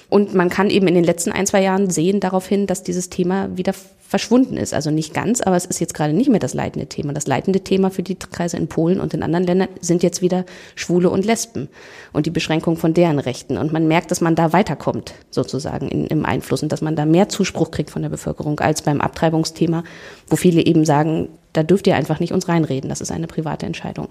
Und 0.09 0.33
man 0.33 0.49
kann 0.49 0.69
eben 0.69 0.87
in 0.87 0.95
den 0.95 1.03
letzten 1.03 1.31
ein, 1.31 1.45
zwei 1.45 1.61
Jahren 1.61 1.89
sehen 1.89 2.19
daraufhin, 2.19 2.65
dass 2.65 2.83
dieses 2.83 3.09
Thema 3.09 3.57
wieder 3.57 3.73
verschwunden 4.07 4.55
ist. 4.55 4.73
Also 4.73 4.89
nicht 4.89 5.13
ganz, 5.13 5.41
aber 5.41 5.57
es 5.57 5.65
ist 5.65 5.81
jetzt 5.81 5.93
gerade 5.93 6.13
nicht 6.13 6.29
mehr 6.29 6.39
das 6.39 6.53
leitende 6.53 6.87
Thema. 6.87 7.11
Das 7.11 7.27
leitende 7.27 7.59
Thema 7.59 7.91
für 7.91 8.03
die 8.03 8.15
Kreise 8.15 8.55
in 8.55 8.67
Polen 8.67 9.01
und 9.01 9.13
in 9.13 9.21
anderen 9.21 9.45
Ländern 9.45 9.67
sind 9.81 10.01
jetzt 10.01 10.21
wieder 10.21 10.45
Schwule 10.75 11.09
und 11.09 11.25
Lesben 11.25 11.67
und 12.13 12.25
die 12.25 12.31
Beschränkung 12.31 12.77
von 12.77 12.93
deren 12.93 13.19
Rechten. 13.19 13.57
Und 13.57 13.73
man 13.73 13.87
merkt, 13.87 14.11
dass 14.11 14.21
man 14.21 14.35
da 14.35 14.53
weiterkommt, 14.53 15.13
sozusagen 15.29 15.89
in, 15.89 16.07
im 16.07 16.25
Einfluss 16.25 16.63
und 16.63 16.71
dass 16.71 16.81
man 16.81 16.95
da 16.95 17.05
mehr 17.05 17.27
Zuspruch 17.27 17.71
kriegt 17.71 17.89
von 17.89 18.01
der 18.01 18.09
Bevölkerung 18.09 18.61
als 18.61 18.81
beim 18.81 19.01
Abtreibungsthema, 19.01 19.83
wo 20.29 20.37
viele 20.37 20.65
eben 20.65 20.85
sagen, 20.85 21.27
da 21.51 21.63
dürft 21.63 21.85
ihr 21.87 21.97
einfach 21.97 22.21
nicht 22.21 22.31
uns 22.31 22.47
reinreden, 22.47 22.89
das 22.89 23.01
ist 23.01 23.11
eine 23.11 23.27
private 23.27 23.65
Entscheidung 23.65 24.09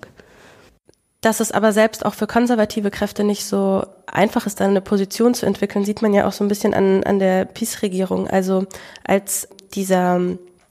dass 1.26 1.40
es 1.40 1.50
aber 1.50 1.72
selbst 1.72 2.06
auch 2.06 2.14
für 2.14 2.28
konservative 2.28 2.92
Kräfte 2.92 3.24
nicht 3.24 3.44
so 3.44 3.84
einfach 4.06 4.46
ist, 4.46 4.60
dann 4.60 4.70
eine 4.70 4.80
Position 4.80 5.34
zu 5.34 5.44
entwickeln, 5.44 5.84
sieht 5.84 6.00
man 6.00 6.14
ja 6.14 6.28
auch 6.28 6.32
so 6.32 6.44
ein 6.44 6.48
bisschen 6.48 6.72
an, 6.72 7.02
an 7.02 7.18
der 7.18 7.46
PiS-Regierung. 7.46 8.28
Also 8.28 8.66
als 9.02 9.48
dieser 9.74 10.20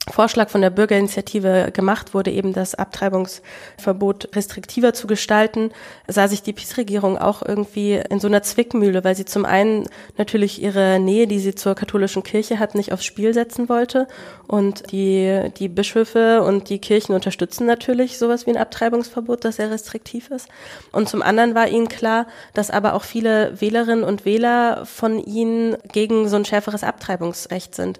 Vorschlag 0.08 0.50
von 0.50 0.60
der 0.60 0.70
Bürgerinitiative 0.70 1.70
gemacht 1.72 2.14
wurde, 2.14 2.30
eben 2.30 2.52
das 2.52 2.76
Abtreibungsverbot 2.76 4.36
restriktiver 4.36 4.94
zu 4.94 5.08
gestalten, 5.08 5.72
sah 6.06 6.28
sich 6.28 6.42
die 6.42 6.52
PiS-Regierung 6.52 7.18
auch 7.18 7.42
irgendwie 7.42 8.00
in 8.08 8.20
so 8.20 8.28
einer 8.28 8.42
Zwickmühle, 8.42 9.02
weil 9.02 9.16
sie 9.16 9.24
zum 9.24 9.44
einen 9.44 9.88
natürlich 10.16 10.62
ihre 10.62 11.00
Nähe, 11.00 11.26
die 11.26 11.40
sie 11.40 11.56
zur 11.56 11.74
katholischen 11.74 12.22
Kirche 12.22 12.60
hat, 12.60 12.76
nicht 12.76 12.92
aufs 12.92 13.04
Spiel 13.04 13.34
setzen 13.34 13.68
wollte. 13.68 14.06
Und 14.46 14.92
die, 14.92 15.50
die 15.58 15.68
Bischöfe 15.68 16.42
und 16.42 16.70
die 16.70 16.78
Kirchen 16.78 17.14
unterstützen 17.14 17.66
natürlich 17.66 18.18
sowas 18.18 18.46
wie 18.46 18.50
ein 18.50 18.56
Abtreibungsverbot, 18.56 19.44
das 19.44 19.56
sehr 19.56 19.72
restriktiv 19.72 20.30
ist. 20.30 20.48
Und 20.92 21.08
zum 21.08 21.20
anderen 21.20 21.56
war 21.56 21.66
ihnen 21.66 21.88
klar, 21.88 22.26
dass 22.54 22.70
aber 22.70 22.94
auch 22.94 23.02
viele 23.02 23.60
Wählerinnen 23.60 24.04
und 24.04 24.24
Wähler 24.24 24.86
von 24.86 25.18
ihnen 25.18 25.76
gegen 25.92 26.28
so 26.28 26.36
ein 26.36 26.44
schärferes 26.44 26.84
Abtreibungsrecht 26.84 27.74
sind. 27.74 27.98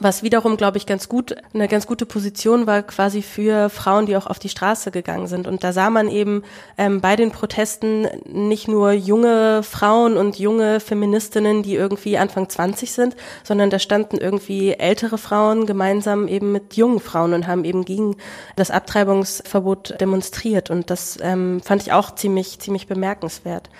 Was 0.00 0.24
wiederum, 0.24 0.56
glaube 0.56 0.76
ich, 0.76 0.86
ganz 0.86 1.08
gut, 1.08 1.36
eine 1.52 1.68
ganz 1.68 1.86
gute 1.86 2.04
Position 2.04 2.66
war 2.66 2.82
quasi 2.82 3.22
für 3.22 3.70
Frauen, 3.70 4.06
die 4.06 4.16
auch 4.16 4.26
auf 4.26 4.40
die 4.40 4.48
Straße 4.48 4.90
gegangen 4.90 5.28
sind. 5.28 5.46
Und 5.46 5.62
da 5.62 5.72
sah 5.72 5.88
man 5.88 6.08
eben 6.08 6.42
ähm, 6.76 7.00
bei 7.00 7.14
den 7.14 7.30
Protesten 7.30 8.08
nicht 8.26 8.66
nur 8.66 8.90
junge 8.90 9.62
Frauen 9.62 10.16
und 10.16 10.36
junge 10.36 10.80
Feministinnen, 10.80 11.62
die 11.62 11.76
irgendwie 11.76 12.18
Anfang 12.18 12.48
20 12.48 12.90
sind, 12.90 13.14
sondern 13.44 13.70
da 13.70 13.78
standen 13.78 14.16
irgendwie 14.16 14.72
ältere 14.72 15.16
Frauen 15.16 15.64
gemeinsam 15.64 16.26
eben 16.26 16.50
mit 16.50 16.74
jungen 16.74 16.98
Frauen 16.98 17.32
und 17.32 17.46
haben 17.46 17.64
eben 17.64 17.84
gegen 17.84 18.16
das 18.56 18.72
Abtreibungsverbot 18.72 20.00
demonstriert. 20.00 20.70
Und 20.70 20.90
das 20.90 21.20
ähm, 21.22 21.60
fand 21.62 21.82
ich 21.82 21.92
auch 21.92 22.16
ziemlich, 22.16 22.58
ziemlich 22.58 22.88
bemerkenswert. 22.88 23.70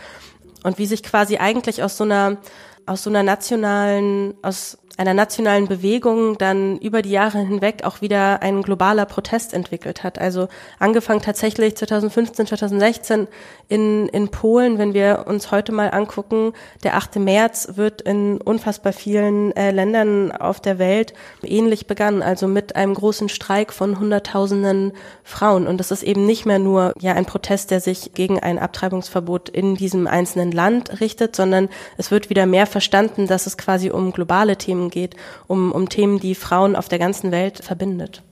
und 0.62 0.79
wie 0.79 0.87
sich 0.87 1.03
quasi 1.03 1.38
eigentlich 1.38 1.83
aus 1.83 1.96
so 1.96 2.05
einer 2.05 2.38
aus 2.87 3.05
so 3.05 3.11
einer 3.11 3.22
nationalen, 3.22 4.35
aus 4.42 4.79
einer 4.96 5.14
nationalen 5.14 5.66
Bewegung 5.66 6.38
dann 6.38 6.78
über 6.78 7.02
die 7.02 7.11
Jahre 7.11 7.38
hinweg 7.38 7.83
auch 7.85 8.00
wieder 8.00 8.42
ein 8.42 8.62
globaler 8.62 9.07
Protest 9.07 9.52
entwickelt 9.52 10.04
hat. 10.04 10.20
Also 10.20 10.48
angefangen 10.78 11.20
tatsächlich 11.20 11.76
2015, 11.76 12.46
2016 12.46 13.28
in, 13.68 14.09
in 14.09 14.28
Polen, 14.28 14.78
wenn 14.78 14.94
wir 14.94 15.24
uns 15.26 15.50
heute 15.50 15.72
mal 15.72 15.88
angucken, 15.88 16.52
der 16.85 16.96
8. 16.96 17.16
März 17.16 17.70
wird 17.74 18.02
in 18.02 18.40
unfassbar 18.40 18.92
vielen 18.92 19.54
äh, 19.57 19.72
Ländern 19.72 20.30
auf 20.30 20.61
der 20.61 20.78
Welt 20.78 21.14
ähnlich 21.42 21.87
begangen, 21.87 22.22
also 22.22 22.46
mit 22.46 22.76
einem 22.76 22.94
großen 22.94 23.28
Streik 23.28 23.72
von 23.72 23.98
Hunderttausenden 23.98 24.92
Frauen. 25.24 25.66
Und 25.66 25.78
das 25.78 25.90
ist 25.90 26.04
eben 26.04 26.24
nicht 26.24 26.46
mehr 26.46 26.61
nur 26.61 26.94
ja 27.00 27.14
ein 27.14 27.26
Protest, 27.26 27.72
der 27.72 27.80
sich 27.80 28.12
gegen 28.14 28.38
ein 28.38 28.61
Abtreibungsverbot 28.61 29.48
in 29.48 29.74
diesem 29.74 30.07
einzelnen 30.07 30.52
Land 30.52 31.00
richtet, 31.00 31.35
sondern 31.35 31.68
es 31.96 32.12
wird 32.12 32.30
wieder 32.30 32.46
mehr 32.46 32.66
verstanden, 32.66 33.26
dass 33.26 33.46
es 33.46 33.57
quasi 33.57 33.90
um 33.90 34.12
globale 34.12 34.57
Themen 34.57 34.84
geht, 34.90 35.16
um, 35.47 35.73
um 35.73 35.88
Themen, 35.88 36.18
die 36.18 36.35
Frauen 36.35 36.77
auf 36.77 36.88
der 36.88 36.99
ganzen 36.99 37.31
Welt 37.31 37.62
verbindet. 37.64 38.23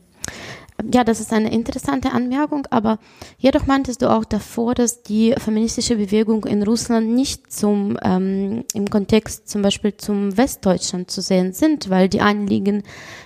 Ja, 0.93 1.05
das 1.05 1.21
ist 1.21 1.33
eine 1.33 1.53
interessante 1.53 2.13
Anmerkung, 2.13 2.67
aber 2.71 2.99
jedoch 3.39 3.67
meintest 3.67 4.03
du 4.03 4.11
auch 4.11 4.25
davor, 4.25 4.75
dass 4.75 5.03
die 5.03 5.35
feministische 5.39 5.97
Bewegung 5.97 6.45
in 6.45 6.63
Russland 6.63 7.11
nicht 7.11 7.53
zum 7.53 7.99
ähm, 8.03 8.65
im 8.75 8.91
Kontext 8.91 9.49
zum 9.49 9.63
Beispiel 9.63 9.97
zum 9.97 10.37
Westdeutschland 10.37 11.11
zu 11.11 11.21
sehen 11.21 11.53
sind, 11.53 11.89
weil 11.89 12.09
die 12.09 12.21
Anliegen, 12.21 12.83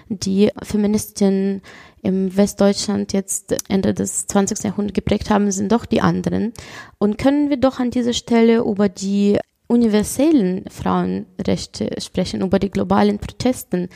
die 0.08 0.50
Feministinnen 0.62 1.62
im 2.02 2.36
Westdeutschland 2.36 3.12
jetzt 3.12 3.56
Ende 3.68 3.94
des 3.94 4.26
20. 4.26 4.62
Jahrhunderts 4.64 4.94
geprägt 4.94 5.30
haben, 5.30 5.50
sind 5.50 5.72
doch 5.72 5.86
die 5.86 6.02
anderen. 6.02 6.52
Und 6.98 7.16
können 7.16 7.48
wir 7.48 7.56
doch 7.56 7.78
an 7.78 7.90
dieser 7.90 8.12
Stelle 8.12 8.58
über 8.58 8.88
die 8.88 9.38
universellen 9.66 10.64
Frauenrechte 10.70 11.90
sprechen, 12.00 12.42
über 12.42 12.58
die 12.58 12.70
globalen 12.70 13.18
Protesten. 13.18 13.88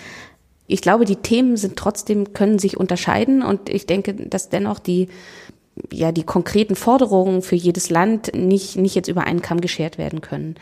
Ich 0.66 0.80
glaube, 0.82 1.04
die 1.04 1.16
Themen 1.16 1.56
sind 1.56 1.76
trotzdem, 1.76 2.32
können 2.32 2.58
sich 2.58 2.76
unterscheiden 2.76 3.42
und 3.42 3.68
ich 3.68 3.86
denke, 3.86 4.14
dass 4.14 4.48
dennoch 4.48 4.78
die 4.78 5.08
ja, 5.92 6.12
die 6.12 6.24
konkreten 6.24 6.76
Forderungen 6.76 7.42
für 7.42 7.56
jedes 7.56 7.90
Land 7.90 8.32
nicht, 8.34 8.76
nicht 8.76 8.94
jetzt 8.94 9.08
über 9.08 9.24
einen 9.24 9.40
Kamm 9.40 9.60
geschert 9.60 9.98
werden 9.98 10.20
können. 10.20 10.56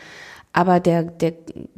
Aber 0.51 0.79
der, 0.79 1.03
der 1.03 1.33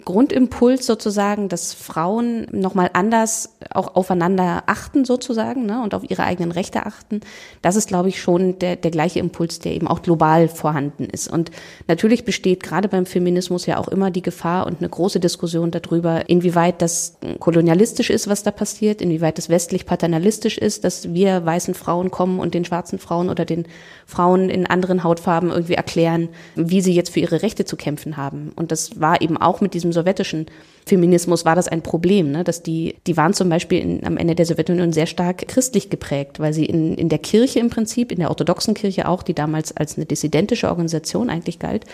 Grundimpuls 0.05 0.85
sozusagen, 0.85 1.49
dass 1.49 1.73
Frauen 1.73 2.47
nochmal 2.51 2.89
anders 2.93 3.57
auch 3.69 3.95
aufeinander 3.95 4.63
achten 4.65 5.03
sozusagen 5.03 5.65
ne, 5.65 5.83
und 5.83 5.93
auf 5.93 6.09
ihre 6.09 6.23
eigenen 6.23 6.53
Rechte 6.53 6.85
achten, 6.85 7.19
das 7.61 7.75
ist, 7.75 7.89
glaube 7.89 8.07
ich, 8.07 8.21
schon 8.21 8.59
der, 8.59 8.77
der 8.77 8.91
gleiche 8.91 9.19
Impuls, 9.19 9.59
der 9.59 9.73
eben 9.73 9.87
auch 9.87 10.01
global 10.01 10.47
vorhanden 10.47 11.03
ist. 11.03 11.27
Und 11.27 11.51
natürlich 11.89 12.23
besteht 12.23 12.63
gerade 12.63 12.87
beim 12.87 13.05
Feminismus 13.05 13.65
ja 13.65 13.77
auch 13.77 13.89
immer 13.89 14.09
die 14.09 14.21
Gefahr 14.21 14.65
und 14.65 14.79
eine 14.79 14.87
große 14.87 15.19
Diskussion 15.19 15.71
darüber, 15.71 16.29
inwieweit 16.29 16.81
das 16.81 17.17
kolonialistisch 17.39 18.09
ist, 18.09 18.29
was 18.29 18.43
da 18.43 18.51
passiert, 18.51 19.01
inwieweit 19.01 19.37
das 19.37 19.49
westlich 19.49 19.85
paternalistisch 19.85 20.57
ist, 20.57 20.85
dass 20.85 21.13
wir 21.13 21.45
weißen 21.45 21.73
Frauen 21.73 22.09
kommen 22.09 22.39
und 22.39 22.53
den 22.53 22.63
schwarzen 22.63 22.99
Frauen 22.99 23.29
oder 23.29 23.43
den 23.43 23.65
Frauen 24.05 24.49
in 24.49 24.65
anderen 24.65 25.03
Hautfarben 25.03 25.51
irgendwie 25.51 25.73
erklären, 25.73 26.29
wie 26.55 26.79
sie 26.79 26.93
jetzt 26.93 27.09
für 27.09 27.19
ihre 27.19 27.41
Rechte 27.41 27.65
zu 27.65 27.75
kämpfen 27.75 28.15
haben. 28.15 28.53
Das 28.69 28.99
war 28.99 29.21
eben 29.21 29.37
auch 29.37 29.61
mit 29.61 29.73
diesem 29.73 29.93
sowjetischen 29.93 30.47
Feminismus 30.85 31.45
war 31.45 31.55
das 31.55 31.67
ein 31.67 31.83
Problem, 31.83 32.31
ne? 32.31 32.43
dass 32.43 32.63
die, 32.63 32.95
die 33.07 33.15
waren 33.17 33.33
zum 33.33 33.49
Beispiel 33.49 33.79
in, 33.79 34.05
am 34.05 34.17
Ende 34.17 34.35
der 34.35 34.45
Sowjetunion 34.45 34.91
sehr 34.91 35.05
stark 35.05 35.47
christlich 35.47 35.89
geprägt, 35.89 36.39
weil 36.39 36.53
sie 36.53 36.65
in, 36.65 36.95
in 36.95 37.09
der 37.09 37.19
Kirche 37.19 37.59
im 37.59 37.69
Prinzip, 37.69 38.11
in 38.11 38.19
der 38.19 38.29
orthodoxen 38.29 38.73
Kirche 38.73 39.07
auch, 39.07 39.23
die 39.23 39.33
damals 39.33 39.75
als 39.75 39.95
eine 39.95 40.05
dissidentische 40.05 40.69
Organisation 40.69 41.29
eigentlich 41.29 41.59
galt, 41.59 41.85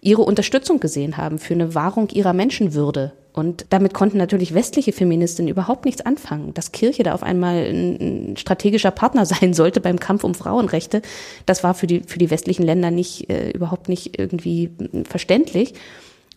ihre 0.00 0.22
Unterstützung 0.22 0.80
gesehen 0.80 1.16
haben 1.16 1.38
für 1.38 1.54
eine 1.54 1.74
Wahrung 1.74 2.08
ihrer 2.10 2.32
Menschenwürde. 2.32 3.12
Und 3.32 3.66
damit 3.68 3.92
konnten 3.92 4.16
natürlich 4.16 4.54
westliche 4.54 4.92
Feministinnen 4.92 5.50
überhaupt 5.50 5.84
nichts 5.84 6.00
anfangen. 6.00 6.54
Dass 6.54 6.72
Kirche 6.72 7.02
da 7.02 7.12
auf 7.12 7.22
einmal 7.22 7.66
ein, 7.66 8.34
strategischer 8.38 8.90
Partner 8.90 9.26
sein 9.26 9.52
sollte 9.52 9.80
beim 9.80 10.00
Kampf 10.00 10.24
um 10.24 10.34
Frauenrechte, 10.34 11.02
das 11.44 11.62
war 11.62 11.74
für 11.74 11.86
die, 11.86 12.00
für 12.00 12.18
die 12.18 12.30
westlichen 12.30 12.62
Länder 12.62 12.90
nicht, 12.90 13.28
äh, 13.28 13.50
überhaupt 13.50 13.88
nicht 13.88 14.18
irgendwie 14.18 14.70
verständlich. 15.04 15.74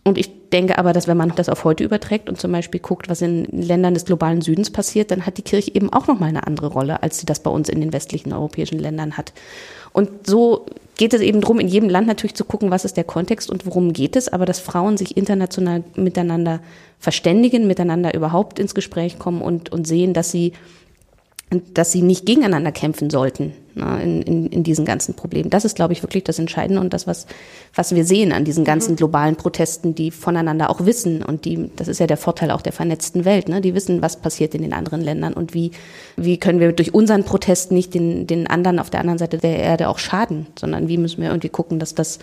Und 0.02 0.16
ich 0.16 0.48
denke 0.50 0.78
aber, 0.78 0.92
dass 0.92 1.06
wenn 1.06 1.16
man 1.16 1.32
das 1.36 1.48
auf 1.48 1.64
heute 1.64 1.84
überträgt 1.84 2.28
und 2.28 2.40
zum 2.40 2.52
Beispiel 2.52 2.80
guckt, 2.80 3.08
was 3.08 3.20
in 3.20 3.44
Ländern 3.44 3.94
des 3.94 4.06
globalen 4.06 4.40
Südens 4.40 4.70
passiert, 4.70 5.10
dann 5.10 5.26
hat 5.26 5.36
die 5.36 5.42
Kirche 5.42 5.74
eben 5.74 5.92
auch 5.92 6.06
nochmal 6.06 6.30
eine 6.30 6.46
andere 6.46 6.68
Rolle, 6.68 7.02
als 7.02 7.18
sie 7.18 7.26
das 7.26 7.40
bei 7.40 7.50
uns 7.50 7.68
in 7.68 7.80
den 7.80 7.92
westlichen 7.92 8.32
europäischen 8.32 8.78
Ländern 8.78 9.16
hat. 9.18 9.32
Und 9.92 10.26
so 10.26 10.66
geht 10.96 11.14
es 11.14 11.20
eben 11.20 11.40
darum, 11.40 11.60
in 11.60 11.68
jedem 11.68 11.88
Land 11.88 12.06
natürlich 12.06 12.34
zu 12.34 12.44
gucken, 12.44 12.70
was 12.70 12.84
ist 12.84 12.96
der 12.96 13.04
Kontext 13.04 13.50
und 13.50 13.66
worum 13.66 13.92
geht 13.92 14.16
es, 14.16 14.28
aber 14.28 14.46
dass 14.46 14.60
Frauen 14.60 14.96
sich 14.96 15.16
international 15.16 15.84
miteinander 15.96 16.60
verständigen, 16.98 17.66
miteinander 17.66 18.14
überhaupt 18.14 18.58
ins 18.58 18.74
Gespräch 18.74 19.18
kommen 19.18 19.42
und, 19.42 19.72
und 19.72 19.86
sehen, 19.86 20.14
dass 20.14 20.30
sie 20.30 20.52
dass 21.74 21.90
sie 21.90 22.02
nicht 22.02 22.26
gegeneinander 22.26 22.70
kämpfen 22.70 23.10
sollten 23.10 23.52
ne, 23.74 24.00
in, 24.02 24.22
in, 24.22 24.46
in 24.46 24.62
diesen 24.62 24.84
ganzen 24.84 25.14
Problemen. 25.14 25.50
Das 25.50 25.64
ist, 25.64 25.74
glaube 25.74 25.92
ich, 25.92 26.02
wirklich 26.02 26.22
das 26.22 26.38
Entscheidende 26.38 26.80
und 26.80 26.92
das, 26.92 27.08
was, 27.08 27.26
was 27.74 27.94
wir 27.94 28.04
sehen 28.04 28.32
an 28.32 28.44
diesen 28.44 28.64
ganzen 28.64 28.92
mhm. 28.92 28.96
globalen 28.96 29.36
Protesten, 29.36 29.94
die 29.94 30.12
voneinander 30.12 30.70
auch 30.70 30.86
wissen 30.86 31.24
und 31.24 31.44
die, 31.44 31.70
das 31.74 31.88
ist 31.88 31.98
ja 31.98 32.06
der 32.06 32.16
Vorteil 32.16 32.52
auch 32.52 32.62
der 32.62 32.72
vernetzten 32.72 33.24
Welt, 33.24 33.48
ne, 33.48 33.60
die 33.60 33.74
wissen, 33.74 34.00
was 34.00 34.20
passiert 34.20 34.54
in 34.54 34.62
den 34.62 34.72
anderen 34.72 35.00
Ländern 35.00 35.32
und 35.32 35.52
wie, 35.52 35.72
wie 36.16 36.38
können 36.38 36.60
wir 36.60 36.72
durch 36.72 36.94
unseren 36.94 37.24
Protest 37.24 37.72
nicht 37.72 37.94
den, 37.94 38.28
den 38.28 38.46
anderen 38.46 38.78
auf 38.78 38.90
der 38.90 39.00
anderen 39.00 39.18
Seite 39.18 39.38
der 39.38 39.58
Erde 39.58 39.88
auch 39.88 39.98
schaden, 39.98 40.46
sondern 40.58 40.88
wie 40.88 40.98
müssen 40.98 41.20
wir 41.20 41.30
irgendwie 41.30 41.48
gucken, 41.48 41.80
dass 41.80 41.94
das 41.94 42.20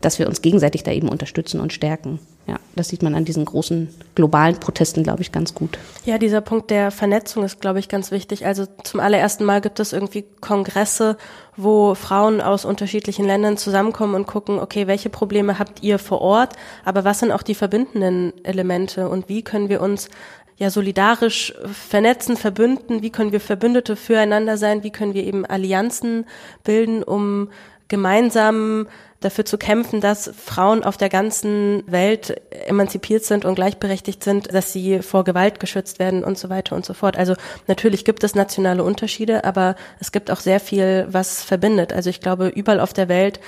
dass 0.00 0.18
wir 0.18 0.26
uns 0.28 0.42
gegenseitig 0.42 0.82
da 0.82 0.92
eben 0.92 1.08
unterstützen 1.08 1.60
und 1.60 1.72
stärken. 1.72 2.18
Ja, 2.46 2.56
das 2.76 2.88
sieht 2.88 3.02
man 3.02 3.14
an 3.14 3.26
diesen 3.26 3.44
großen 3.44 3.88
globalen 4.14 4.58
Protesten, 4.58 5.02
glaube 5.02 5.20
ich, 5.20 5.32
ganz 5.32 5.52
gut. 5.54 5.78
Ja, 6.06 6.16
dieser 6.16 6.40
Punkt 6.40 6.70
der 6.70 6.90
Vernetzung 6.90 7.44
ist, 7.44 7.60
glaube 7.60 7.78
ich, 7.78 7.90
ganz 7.90 8.10
wichtig. 8.10 8.46
Also 8.46 8.64
zum 8.84 9.00
allerersten 9.00 9.44
Mal 9.44 9.60
gibt 9.60 9.80
es 9.80 9.92
irgendwie 9.92 10.24
Kongresse, 10.40 11.18
wo 11.58 11.94
Frauen 11.94 12.40
aus 12.40 12.64
unterschiedlichen 12.64 13.26
Ländern 13.26 13.58
zusammenkommen 13.58 14.14
und 14.14 14.26
gucken, 14.26 14.60
okay, 14.60 14.86
welche 14.86 15.10
Probleme 15.10 15.58
habt 15.58 15.82
ihr 15.82 15.98
vor 15.98 16.22
Ort, 16.22 16.54
aber 16.86 17.04
was 17.04 17.18
sind 17.18 17.32
auch 17.32 17.42
die 17.42 17.54
verbindenden 17.54 18.32
Elemente 18.44 19.10
und 19.10 19.28
wie 19.28 19.42
können 19.42 19.68
wir 19.68 19.82
uns 19.82 20.08
ja 20.56 20.70
solidarisch 20.70 21.54
vernetzen, 21.72 22.36
verbünden, 22.36 23.02
wie 23.02 23.10
können 23.10 23.32
wir 23.32 23.40
Verbündete 23.40 23.94
füreinander 23.94 24.56
sein, 24.56 24.82
wie 24.82 24.90
können 24.90 25.14
wir 25.14 25.24
eben 25.24 25.44
Allianzen 25.44 26.26
bilden, 26.64 27.02
um 27.02 27.48
gemeinsam 27.88 28.86
dafür 29.20 29.44
zu 29.44 29.58
kämpfen, 29.58 30.00
dass 30.00 30.30
Frauen 30.36 30.84
auf 30.84 30.96
der 30.96 31.08
ganzen 31.08 31.82
Welt 31.86 32.40
emanzipiert 32.66 33.24
sind 33.24 33.44
und 33.44 33.56
gleichberechtigt 33.56 34.22
sind, 34.22 34.54
dass 34.54 34.72
sie 34.72 35.02
vor 35.02 35.24
Gewalt 35.24 35.58
geschützt 35.58 35.98
werden 35.98 36.22
und 36.22 36.38
so 36.38 36.50
weiter 36.50 36.76
und 36.76 36.84
so 36.84 36.94
fort. 36.94 37.16
Also 37.16 37.34
natürlich 37.66 38.04
gibt 38.04 38.22
es 38.22 38.36
nationale 38.36 38.84
Unterschiede, 38.84 39.44
aber 39.44 39.74
es 39.98 40.12
gibt 40.12 40.30
auch 40.30 40.38
sehr 40.38 40.60
viel, 40.60 41.08
was 41.10 41.42
verbindet. 41.42 41.92
Also 41.92 42.10
ich 42.10 42.20
glaube, 42.20 42.48
überall 42.48 42.78
auf 42.78 42.92
der 42.92 43.08
Welt 43.08 43.40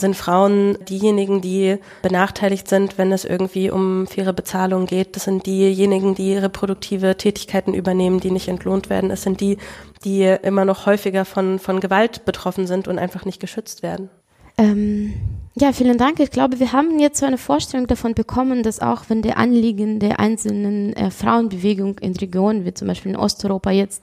sind 0.00 0.16
Frauen 0.16 0.78
diejenigen, 0.84 1.40
die 1.40 1.78
benachteiligt 2.02 2.68
sind, 2.68 2.98
wenn 2.98 3.12
es 3.12 3.24
irgendwie 3.24 3.70
um 3.70 4.06
faire 4.06 4.32
Bezahlung 4.32 4.86
geht. 4.86 5.16
Das 5.16 5.24
sind 5.24 5.46
diejenigen, 5.46 6.14
die 6.14 6.34
reproduktive 6.34 7.16
Tätigkeiten 7.16 7.74
übernehmen, 7.74 8.20
die 8.20 8.30
nicht 8.30 8.48
entlohnt 8.48 8.90
werden. 8.90 9.10
Es 9.10 9.22
sind 9.22 9.40
die, 9.40 9.58
die 10.04 10.22
immer 10.24 10.64
noch 10.64 10.86
häufiger 10.86 11.24
von, 11.24 11.58
von 11.58 11.80
Gewalt 11.80 12.24
betroffen 12.24 12.66
sind 12.66 12.88
und 12.88 12.98
einfach 12.98 13.24
nicht 13.24 13.40
geschützt 13.40 13.82
werden. 13.82 14.10
Ähm, 14.56 15.14
ja, 15.54 15.72
vielen 15.72 15.98
Dank. 15.98 16.20
Ich 16.20 16.30
glaube, 16.30 16.60
wir 16.60 16.72
haben 16.72 16.98
jetzt 16.98 17.18
so 17.18 17.26
eine 17.26 17.38
Vorstellung 17.38 17.86
davon 17.86 18.14
bekommen, 18.14 18.62
dass 18.62 18.80
auch 18.80 19.04
wenn 19.08 19.22
die 19.22 19.32
Anliegen 19.32 19.98
der 19.98 20.20
einzelnen 20.20 20.92
äh, 20.94 21.10
Frauenbewegung 21.10 21.98
in 21.98 22.14
Regionen, 22.16 22.64
wie 22.64 22.74
zum 22.74 22.88
Beispiel 22.88 23.12
in 23.12 23.16
Osteuropa 23.16 23.70
jetzt, 23.70 24.02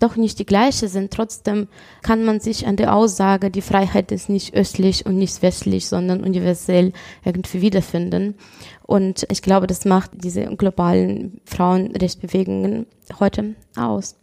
doch 0.00 0.16
nicht 0.16 0.38
die 0.38 0.46
gleiche 0.46 0.88
sind, 0.88 1.12
trotzdem 1.12 1.68
kann 2.02 2.24
man 2.24 2.40
sich 2.40 2.66
an 2.66 2.76
der 2.76 2.94
Aussage, 2.94 3.50
die 3.50 3.60
Freiheit 3.60 4.10
ist 4.12 4.28
nicht 4.28 4.54
östlich 4.54 5.06
und 5.06 5.16
nicht 5.16 5.42
westlich, 5.42 5.86
sondern 5.86 6.24
universell 6.24 6.92
irgendwie 7.24 7.60
wiederfinden. 7.60 8.34
Und 8.82 9.26
ich 9.30 9.42
glaube, 9.42 9.66
das 9.66 9.84
macht 9.84 10.10
diese 10.14 10.44
globalen 10.56 11.40
Frauenrechtsbewegungen 11.44 12.86
heute 13.20 13.54
aus. 13.76 14.16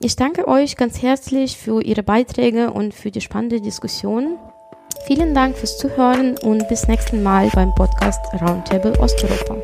Ich 0.00 0.16
danke 0.16 0.48
euch 0.48 0.76
ganz 0.76 1.02
herzlich 1.02 1.56
für 1.56 1.82
Ihre 1.82 2.02
Beiträge 2.02 2.72
und 2.72 2.94
für 2.94 3.10
die 3.10 3.20
spannende 3.20 3.60
Diskussion. 3.60 4.38
Vielen 5.06 5.34
Dank 5.34 5.56
fürs 5.56 5.78
Zuhören 5.78 6.36
und 6.38 6.68
bis 6.68 6.86
nächsten 6.86 7.22
Mal 7.22 7.48
beim 7.54 7.74
Podcast 7.74 8.20
Roundtable 8.40 8.98
Osteuropa. 9.00 9.56